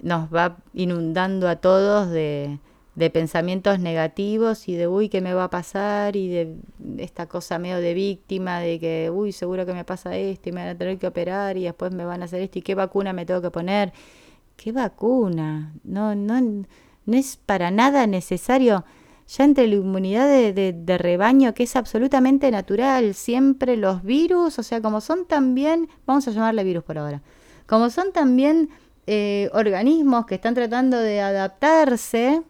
nos 0.00 0.32
va 0.32 0.58
inundando 0.72 1.48
a 1.48 1.56
todos 1.56 2.10
de, 2.10 2.60
de 2.94 3.10
pensamientos 3.10 3.80
negativos 3.80 4.68
y 4.68 4.76
de, 4.76 4.86
uy, 4.86 5.08
¿qué 5.08 5.20
me 5.20 5.34
va 5.34 5.44
a 5.44 5.50
pasar? 5.50 6.14
Y 6.14 6.28
de 6.28 6.56
esta 6.98 7.26
cosa 7.26 7.58
medio 7.58 7.78
de 7.78 7.92
víctima, 7.92 8.60
de 8.60 8.78
que, 8.78 9.10
uy, 9.12 9.32
seguro 9.32 9.66
que 9.66 9.74
me 9.74 9.84
pasa 9.84 10.16
esto 10.16 10.48
y 10.48 10.52
me 10.52 10.60
van 10.60 10.76
a 10.76 10.78
tener 10.78 10.96
que 10.98 11.08
operar 11.08 11.56
y 11.56 11.64
después 11.64 11.92
me 11.92 12.04
van 12.04 12.22
a 12.22 12.26
hacer 12.26 12.40
esto 12.40 12.60
y 12.60 12.62
qué 12.62 12.76
vacuna 12.76 13.12
me 13.12 13.26
tengo 13.26 13.42
que 13.42 13.50
poner. 13.50 13.92
¿Qué 14.56 14.70
vacuna? 14.70 15.74
No, 15.82 16.14
no, 16.14 16.40
no 16.40 17.16
es 17.16 17.36
para 17.36 17.72
nada 17.72 18.06
necesario. 18.06 18.84
Ya 19.26 19.42
entre 19.42 19.66
la 19.66 19.74
inmunidad 19.74 20.28
de, 20.28 20.72
de, 20.72 20.98
rebaño, 20.98 21.52
que 21.52 21.64
es 21.64 21.74
absolutamente 21.74 22.48
natural, 22.52 23.14
siempre 23.14 23.76
los 23.76 24.04
virus, 24.04 24.60
o 24.60 24.62
sea, 24.62 24.80
como 24.80 25.00
son 25.00 25.26
también, 25.26 25.88
vamos 26.06 26.28
a 26.28 26.30
llamarle 26.30 26.62
virus 26.62 26.84
por 26.84 26.98
ahora, 26.98 27.22
como 27.66 27.90
son 27.90 28.12
también 28.12 28.70
eh, 29.06 29.50
organismos 29.52 30.26
que 30.26 30.36
están 30.36 30.54
tratando 30.54 30.98
de 30.98 31.20
adaptarse, 31.20 32.42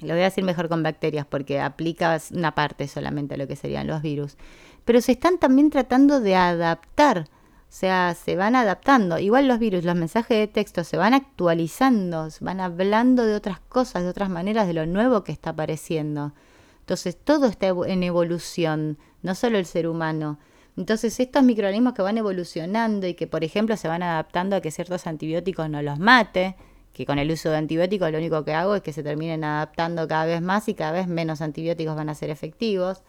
lo 0.00 0.14
voy 0.14 0.20
a 0.20 0.24
decir 0.24 0.44
mejor 0.44 0.68
con 0.68 0.82
bacterias 0.82 1.26
porque 1.26 1.60
aplica 1.60 2.18
una 2.32 2.54
parte 2.54 2.88
solamente 2.88 3.34
a 3.34 3.36
lo 3.38 3.46
que 3.46 3.56
serían 3.56 3.86
los 3.86 4.02
virus. 4.02 4.36
Pero 4.84 5.00
se 5.00 5.12
están 5.12 5.38
también 5.38 5.70
tratando 5.70 6.20
de 6.20 6.34
adaptar, 6.34 7.28
o 7.28 7.74
sea, 7.74 8.14
se 8.14 8.36
van 8.36 8.56
adaptando. 8.56 9.18
Igual 9.18 9.46
los 9.46 9.58
virus, 9.58 9.84
los 9.84 9.94
mensajes 9.94 10.36
de 10.36 10.48
texto 10.48 10.84
se 10.84 10.96
van 10.96 11.14
actualizando, 11.14 12.30
se 12.30 12.44
van 12.44 12.60
hablando 12.60 13.24
de 13.24 13.34
otras 13.34 13.60
cosas, 13.60 14.02
de 14.02 14.08
otras 14.08 14.28
maneras, 14.28 14.66
de 14.66 14.74
lo 14.74 14.84
nuevo 14.86 15.22
que 15.24 15.32
está 15.32 15.50
apareciendo. 15.50 16.32
Entonces 16.80 17.16
todo 17.16 17.46
está 17.46 17.68
en 17.68 18.02
evolución, 18.02 18.98
no 19.22 19.34
solo 19.34 19.56
el 19.56 19.66
ser 19.66 19.86
humano. 19.86 20.38
Entonces 20.76 21.18
estos 21.20 21.42
microorganismos 21.42 21.92
que 21.92 22.02
van 22.02 22.18
evolucionando 22.18 23.06
y 23.06 23.14
que 23.14 23.26
por 23.26 23.44
ejemplo 23.44 23.76
se 23.76 23.88
van 23.88 24.02
adaptando 24.02 24.56
a 24.56 24.60
que 24.60 24.70
ciertos 24.70 25.06
antibióticos 25.06 25.68
no 25.68 25.82
los 25.82 25.98
mate, 25.98 26.56
que 26.92 27.06
con 27.06 27.18
el 27.18 27.30
uso 27.30 27.50
de 27.50 27.56
antibióticos 27.56 28.10
lo 28.10 28.18
único 28.18 28.44
que 28.44 28.54
hago 28.54 28.74
es 28.74 28.82
que 28.82 28.92
se 28.92 29.02
terminen 29.02 29.44
adaptando 29.44 30.06
cada 30.08 30.26
vez 30.26 30.40
más 30.42 30.68
y 30.68 30.74
cada 30.74 30.92
vez 30.92 31.06
menos 31.08 31.40
antibióticos 31.40 31.96
van 31.96 32.08
a 32.08 32.14
ser 32.14 32.30
efectivos. 32.30 33.02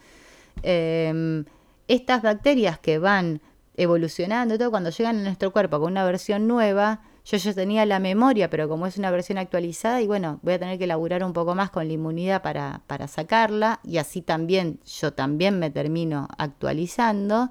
Em, 0.62 1.46
estas 1.88 2.22
bacterias 2.22 2.80
que 2.80 3.00
van 3.00 3.42
evolucionando, 3.76 4.58
todo 4.58 4.72
cuando 4.72 4.90
llegan 4.90 5.20
a 5.20 5.24
nuestro 5.24 5.52
cuerpo 5.52 5.80
con 5.80 5.92
una 5.92 6.06
versión 6.06 6.48
nueva, 6.48 7.02
yo 7.26 7.38
ya 7.38 7.54
tenía 7.54 7.86
la 7.86 8.00
memoria, 8.00 8.50
pero 8.50 8.68
como 8.68 8.86
es 8.86 8.98
una 8.98 9.12
versión 9.12 9.38
actualizada, 9.38 10.02
y 10.02 10.08
bueno, 10.08 10.40
voy 10.42 10.54
a 10.54 10.60
tener 10.60 10.78
que 10.78 10.88
laburar 10.88 11.24
un 11.24 11.34
poco 11.34 11.56
más 11.56 11.70
con 11.70 11.88
la 11.88 11.94
inmunidad 11.94 12.42
para, 12.42 12.82
para 12.88 13.08
sacarla, 13.08 13.80
y 13.84 13.98
así 13.98 14.22
también 14.22 14.80
yo 14.86 15.14
también 15.14 15.60
me 15.60 15.70
termino 15.70 16.28
actualizando. 16.38 17.50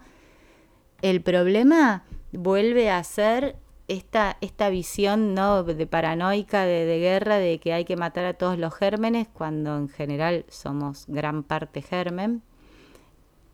El 1.01 1.23
problema 1.23 2.05
vuelve 2.33 2.91
a 2.91 3.03
ser 3.03 3.57
esta, 3.89 4.37
esta 4.41 4.71
visión 4.71 5.35
¿no? 5.35 5.65
de 5.65 5.87
paranoica 5.87 6.65
de, 6.65 6.99
guerra 6.99 7.37
de 7.37 7.59
que 7.59 7.73
hay 7.73 7.85
que 7.85 7.97
matar 7.97 8.25
a 8.25 8.35
todos 8.35 8.59
los 8.59 8.75
gérmenes 8.75 9.29
cuando 9.33 9.77
en 9.77 9.89
general 9.89 10.45
somos 10.49 11.05
gran 11.09 11.43
parte 11.43 11.83
germen. 11.83 12.43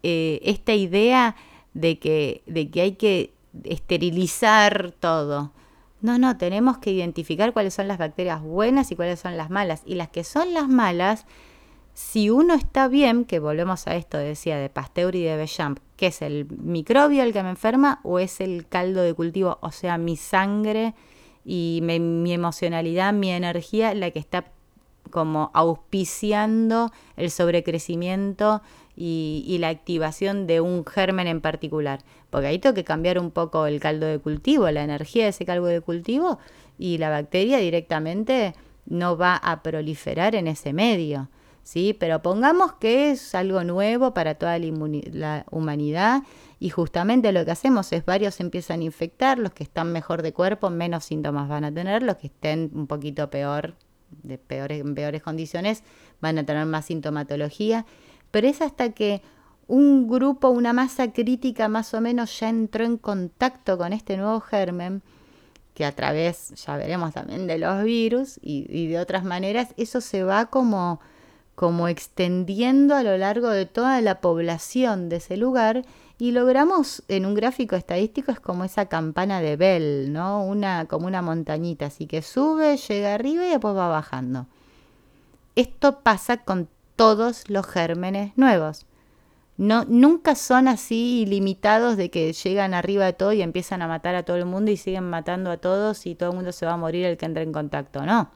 Eh, 0.02 0.40
esta 0.42 0.74
idea 0.74 1.34
de 1.74 1.98
que, 1.98 2.42
de 2.46 2.70
que 2.70 2.80
hay 2.80 2.92
que 2.92 3.32
esterilizar 3.64 4.92
todo. 4.92 5.52
No, 6.00 6.18
no, 6.18 6.36
tenemos 6.36 6.78
que 6.78 6.92
identificar 6.92 7.52
cuáles 7.52 7.74
son 7.74 7.88
las 7.88 7.98
bacterias 7.98 8.40
buenas 8.40 8.92
y 8.92 8.96
cuáles 8.96 9.20
son 9.20 9.36
las 9.36 9.50
malas. 9.50 9.82
Y 9.84 9.96
las 9.96 10.08
que 10.08 10.22
son 10.22 10.54
las 10.54 10.68
malas, 10.68 11.26
si 11.94 12.30
uno 12.30 12.54
está 12.54 12.86
bien, 12.86 13.24
que 13.24 13.40
volvemos 13.40 13.88
a 13.88 13.96
esto, 13.96 14.18
decía, 14.18 14.58
de 14.58 14.68
Pasteur 14.68 15.16
y 15.16 15.24
de 15.24 15.36
Bechamp, 15.36 15.80
que 15.96 16.08
es 16.08 16.22
el 16.22 16.46
microbio 16.50 17.24
el 17.24 17.32
que 17.32 17.42
me 17.42 17.50
enferma 17.50 18.00
o 18.04 18.20
es 18.20 18.40
el 18.40 18.68
caldo 18.68 19.02
de 19.02 19.14
cultivo, 19.14 19.58
o 19.60 19.72
sea, 19.72 19.98
mi 19.98 20.16
sangre 20.16 20.94
y 21.44 21.80
mi 21.82 22.32
emocionalidad, 22.32 23.12
mi 23.12 23.30
energía, 23.30 23.92
la 23.94 24.10
que 24.12 24.20
está 24.20 24.52
como 25.10 25.50
auspiciando 25.54 26.92
el 27.16 27.30
sobrecrecimiento 27.30 28.62
y, 29.00 29.44
y, 29.46 29.58
la 29.58 29.68
activación 29.68 30.48
de 30.48 30.60
un 30.60 30.84
germen 30.84 31.28
en 31.28 31.40
particular. 31.40 32.00
Porque 32.30 32.48
ahí 32.48 32.58
tengo 32.58 32.74
que 32.74 32.84
cambiar 32.84 33.18
un 33.18 33.30
poco 33.30 33.66
el 33.66 33.78
caldo 33.78 34.06
de 34.06 34.18
cultivo, 34.18 34.68
la 34.70 34.82
energía 34.82 35.24
de 35.24 35.30
ese 35.30 35.46
caldo 35.46 35.66
de 35.66 35.80
cultivo 35.80 36.38
y 36.78 36.98
la 36.98 37.08
bacteria 37.08 37.58
directamente 37.58 38.54
no 38.86 39.16
va 39.16 39.36
a 39.36 39.62
proliferar 39.62 40.34
en 40.34 40.48
ese 40.48 40.72
medio. 40.72 41.28
¿sí? 41.68 41.94
Pero 41.98 42.22
pongamos 42.22 42.72
que 42.74 43.10
es 43.10 43.34
algo 43.34 43.62
nuevo 43.62 44.14
para 44.14 44.36
toda 44.36 44.58
la, 44.58 45.44
humanidad 45.50 46.22
y 46.58 46.70
justamente 46.70 47.30
lo 47.30 47.44
que 47.44 47.50
hacemos 47.50 47.92
es 47.92 48.06
varios 48.06 48.40
empiezan 48.40 48.80
a 48.80 48.84
infectar, 48.84 49.38
los 49.38 49.52
que 49.52 49.64
están 49.64 49.92
mejor 49.92 50.22
de 50.22 50.32
cuerpo 50.32 50.70
menos 50.70 51.04
síntomas 51.04 51.46
van 51.46 51.64
a 51.64 51.72
tener, 51.72 52.02
los 52.02 52.16
que 52.16 52.28
estén 52.28 52.70
un 52.74 52.86
poquito 52.86 53.28
peor, 53.28 53.74
de 54.22 54.38
peores, 54.38 54.80
en 54.80 54.94
peores 54.94 55.22
condiciones, 55.22 55.84
van 56.22 56.38
a 56.38 56.46
tener 56.46 56.64
más 56.64 56.86
sintomatología, 56.86 57.84
pero 58.30 58.46
es 58.46 58.60
hasta 58.62 58.90
que 58.92 59.22
un 59.66 60.08
grupo, 60.08 60.48
una 60.48 60.72
masa 60.72 61.12
crítica 61.12 61.68
más 61.68 61.92
o 61.94 62.00
menos 62.00 62.38
ya 62.40 62.48
entró 62.48 62.84
en 62.84 62.96
contacto 62.96 63.76
con 63.78 63.92
este 63.92 64.16
nuevo 64.16 64.40
germen, 64.40 65.02
que 65.74 65.84
a 65.84 65.92
través, 65.92 66.54
ya 66.66 66.76
veremos 66.76 67.14
también, 67.14 67.46
de 67.46 67.58
los 67.58 67.84
virus 67.84 68.38
y 68.42 68.88
de 68.88 68.98
otras 68.98 69.24
maneras, 69.24 69.74
eso 69.76 70.00
se 70.00 70.24
va 70.24 70.46
como 70.46 71.00
como 71.58 71.88
extendiendo 71.88 72.94
a 72.94 73.02
lo 73.02 73.18
largo 73.18 73.48
de 73.48 73.66
toda 73.66 74.00
la 74.00 74.20
población 74.20 75.08
de 75.08 75.16
ese 75.16 75.36
lugar 75.36 75.84
y 76.16 76.30
logramos 76.30 77.02
en 77.08 77.26
un 77.26 77.34
gráfico 77.34 77.74
estadístico 77.74 78.30
es 78.30 78.38
como 78.38 78.62
esa 78.62 78.86
campana 78.86 79.40
de 79.40 79.56
Bell, 79.56 80.12
¿no? 80.12 80.44
Una, 80.44 80.84
como 80.84 81.08
una 81.08 81.20
montañita, 81.20 81.86
así 81.86 82.06
que 82.06 82.22
sube, 82.22 82.76
llega 82.76 83.12
arriba 83.12 83.44
y 83.44 83.50
después 83.50 83.74
va 83.74 83.88
bajando. 83.88 84.46
Esto 85.56 85.98
pasa 85.98 86.44
con 86.44 86.68
todos 86.98 87.48
los 87.48 87.64
gérmenes 87.64 88.32
nuevos. 88.34 88.84
No, 89.56 89.84
nunca 89.84 90.34
son 90.34 90.66
así 90.66 91.24
limitados 91.26 91.96
de 91.96 92.10
que 92.10 92.32
llegan 92.32 92.74
arriba 92.74 93.04
de 93.04 93.12
todo 93.12 93.32
y 93.32 93.40
empiezan 93.40 93.82
a 93.82 93.88
matar 93.88 94.16
a 94.16 94.24
todo 94.24 94.36
el 94.36 94.46
mundo 94.46 94.72
y 94.72 94.76
siguen 94.76 95.08
matando 95.08 95.52
a 95.52 95.58
todos 95.58 96.06
y 96.06 96.16
todo 96.16 96.30
el 96.30 96.36
mundo 96.36 96.50
se 96.50 96.66
va 96.66 96.72
a 96.72 96.76
morir 96.76 97.06
el 97.06 97.16
que 97.16 97.26
entre 97.26 97.44
en 97.44 97.52
contacto. 97.52 98.04
No. 98.04 98.32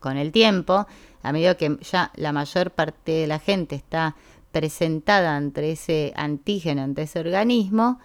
Con 0.00 0.16
el 0.16 0.32
tiempo, 0.32 0.88
a 1.22 1.32
medida 1.32 1.56
que 1.56 1.78
ya 1.80 2.10
la 2.16 2.32
mayor 2.32 2.72
parte 2.72 3.12
de 3.12 3.26
la 3.28 3.38
gente 3.38 3.76
está 3.76 4.16
presentada 4.50 5.36
ante 5.36 5.70
ese 5.70 6.12
antígeno, 6.16 6.82
ante 6.82 7.02
ese 7.02 7.20
organismo, 7.20 8.00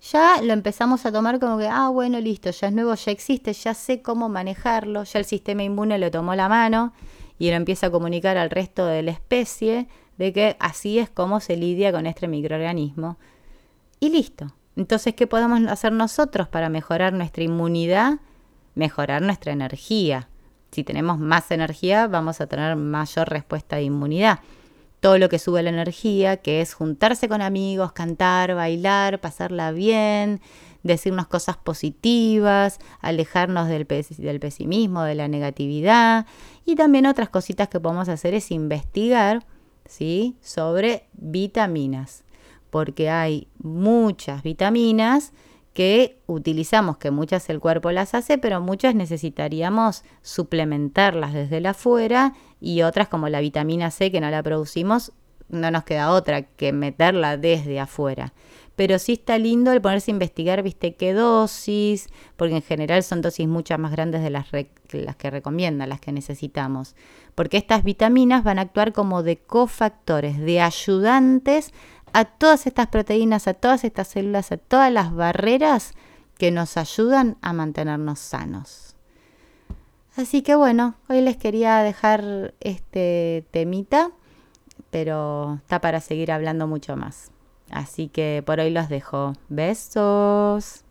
ya 0.00 0.40
lo 0.40 0.54
empezamos 0.54 1.04
a 1.04 1.12
tomar 1.12 1.38
como 1.40 1.58
que, 1.58 1.68
ah, 1.68 1.90
bueno, 1.90 2.18
listo, 2.20 2.50
ya 2.50 2.68
es 2.68 2.72
nuevo, 2.72 2.94
ya 2.94 3.12
existe, 3.12 3.52
ya 3.52 3.74
sé 3.74 4.00
cómo 4.00 4.30
manejarlo, 4.30 5.04
ya 5.04 5.18
el 5.18 5.26
sistema 5.26 5.62
inmune 5.62 5.98
lo 5.98 6.10
tomó 6.10 6.34
la 6.34 6.48
mano 6.48 6.94
y 7.40 7.48
lo 7.48 7.56
empieza 7.56 7.86
a 7.86 7.90
comunicar 7.90 8.36
al 8.36 8.50
resto 8.50 8.84
de 8.84 9.02
la 9.02 9.12
especie 9.12 9.88
de 10.18 10.32
que 10.34 10.56
así 10.60 10.98
es 10.98 11.08
como 11.08 11.40
se 11.40 11.56
lidia 11.56 11.90
con 11.90 12.04
este 12.04 12.28
microorganismo. 12.28 13.16
Y 13.98 14.10
listo. 14.10 14.54
Entonces, 14.76 15.14
¿qué 15.14 15.26
podemos 15.26 15.58
hacer 15.66 15.90
nosotros 15.90 16.48
para 16.48 16.68
mejorar 16.68 17.14
nuestra 17.14 17.42
inmunidad? 17.42 18.18
Mejorar 18.74 19.22
nuestra 19.22 19.52
energía. 19.52 20.28
Si 20.70 20.84
tenemos 20.84 21.18
más 21.18 21.50
energía, 21.50 22.08
vamos 22.08 22.42
a 22.42 22.46
tener 22.46 22.76
mayor 22.76 23.30
respuesta 23.30 23.76
de 23.76 23.84
inmunidad. 23.84 24.40
Todo 25.00 25.16
lo 25.16 25.30
que 25.30 25.38
sube 25.38 25.62
la 25.62 25.70
energía, 25.70 26.36
que 26.36 26.60
es 26.60 26.74
juntarse 26.74 27.26
con 27.26 27.40
amigos, 27.40 27.92
cantar, 27.92 28.54
bailar, 28.54 29.18
pasarla 29.18 29.72
bien, 29.72 30.42
decirnos 30.82 31.26
cosas 31.26 31.56
positivas, 31.56 32.78
alejarnos 33.00 33.68
del, 33.68 33.86
del 33.86 34.40
pesimismo, 34.40 35.02
de 35.02 35.14
la 35.14 35.28
negatividad. 35.28 36.26
Y 36.64 36.76
también 36.76 37.06
otras 37.06 37.28
cositas 37.28 37.68
que 37.68 37.80
podemos 37.80 38.08
hacer 38.08 38.34
es 38.34 38.50
investigar 38.50 39.44
¿sí? 39.86 40.36
sobre 40.40 41.08
vitaminas, 41.12 42.24
porque 42.70 43.10
hay 43.10 43.48
muchas 43.58 44.42
vitaminas 44.42 45.32
que 45.72 46.20
utilizamos, 46.26 46.96
que 46.96 47.10
muchas 47.10 47.48
el 47.48 47.60
cuerpo 47.60 47.92
las 47.92 48.14
hace, 48.14 48.38
pero 48.38 48.60
muchas 48.60 48.94
necesitaríamos 48.94 50.04
suplementarlas 50.22 51.32
desde 51.32 51.58
el 51.58 51.66
afuera 51.66 52.34
y 52.60 52.82
otras 52.82 53.08
como 53.08 53.28
la 53.28 53.40
vitamina 53.40 53.90
C 53.90 54.10
que 54.10 54.20
no 54.20 54.30
la 54.30 54.42
producimos, 54.42 55.12
no 55.48 55.70
nos 55.70 55.84
queda 55.84 56.10
otra 56.10 56.42
que 56.42 56.72
meterla 56.72 57.36
desde 57.36 57.78
afuera 57.80 58.32
pero 58.80 58.98
sí 58.98 59.12
está 59.12 59.36
lindo 59.36 59.72
el 59.72 59.82
ponerse 59.82 60.10
a 60.10 60.14
investigar, 60.14 60.62
viste, 60.62 60.94
qué 60.94 61.12
dosis, 61.12 62.08
porque 62.38 62.56
en 62.56 62.62
general 62.62 63.02
son 63.02 63.20
dosis 63.20 63.46
muchas 63.46 63.78
más 63.78 63.92
grandes 63.92 64.22
de 64.22 64.30
las, 64.30 64.46
las 64.92 65.16
que 65.16 65.28
recomiendan, 65.28 65.90
las 65.90 66.00
que 66.00 66.12
necesitamos, 66.12 66.96
porque 67.34 67.58
estas 67.58 67.84
vitaminas 67.84 68.42
van 68.42 68.58
a 68.58 68.62
actuar 68.62 68.94
como 68.94 69.22
de 69.22 69.36
cofactores, 69.36 70.38
de 70.38 70.62
ayudantes 70.62 71.74
a 72.14 72.24
todas 72.24 72.66
estas 72.66 72.86
proteínas, 72.86 73.48
a 73.48 73.52
todas 73.52 73.84
estas 73.84 74.08
células, 74.08 74.50
a 74.50 74.56
todas 74.56 74.90
las 74.90 75.14
barreras 75.14 75.92
que 76.38 76.50
nos 76.50 76.78
ayudan 76.78 77.36
a 77.42 77.52
mantenernos 77.52 78.18
sanos. 78.18 78.96
Así 80.16 80.40
que 80.40 80.54
bueno, 80.54 80.94
hoy 81.10 81.20
les 81.20 81.36
quería 81.36 81.80
dejar 81.82 82.54
este 82.60 83.44
temita, 83.50 84.10
pero 84.88 85.56
está 85.56 85.82
para 85.82 86.00
seguir 86.00 86.32
hablando 86.32 86.66
mucho 86.66 86.96
más. 86.96 87.30
Así 87.70 88.08
que 88.08 88.42
por 88.44 88.60
hoy 88.60 88.70
los 88.70 88.88
dejo. 88.88 89.34
Besos. 89.48 90.84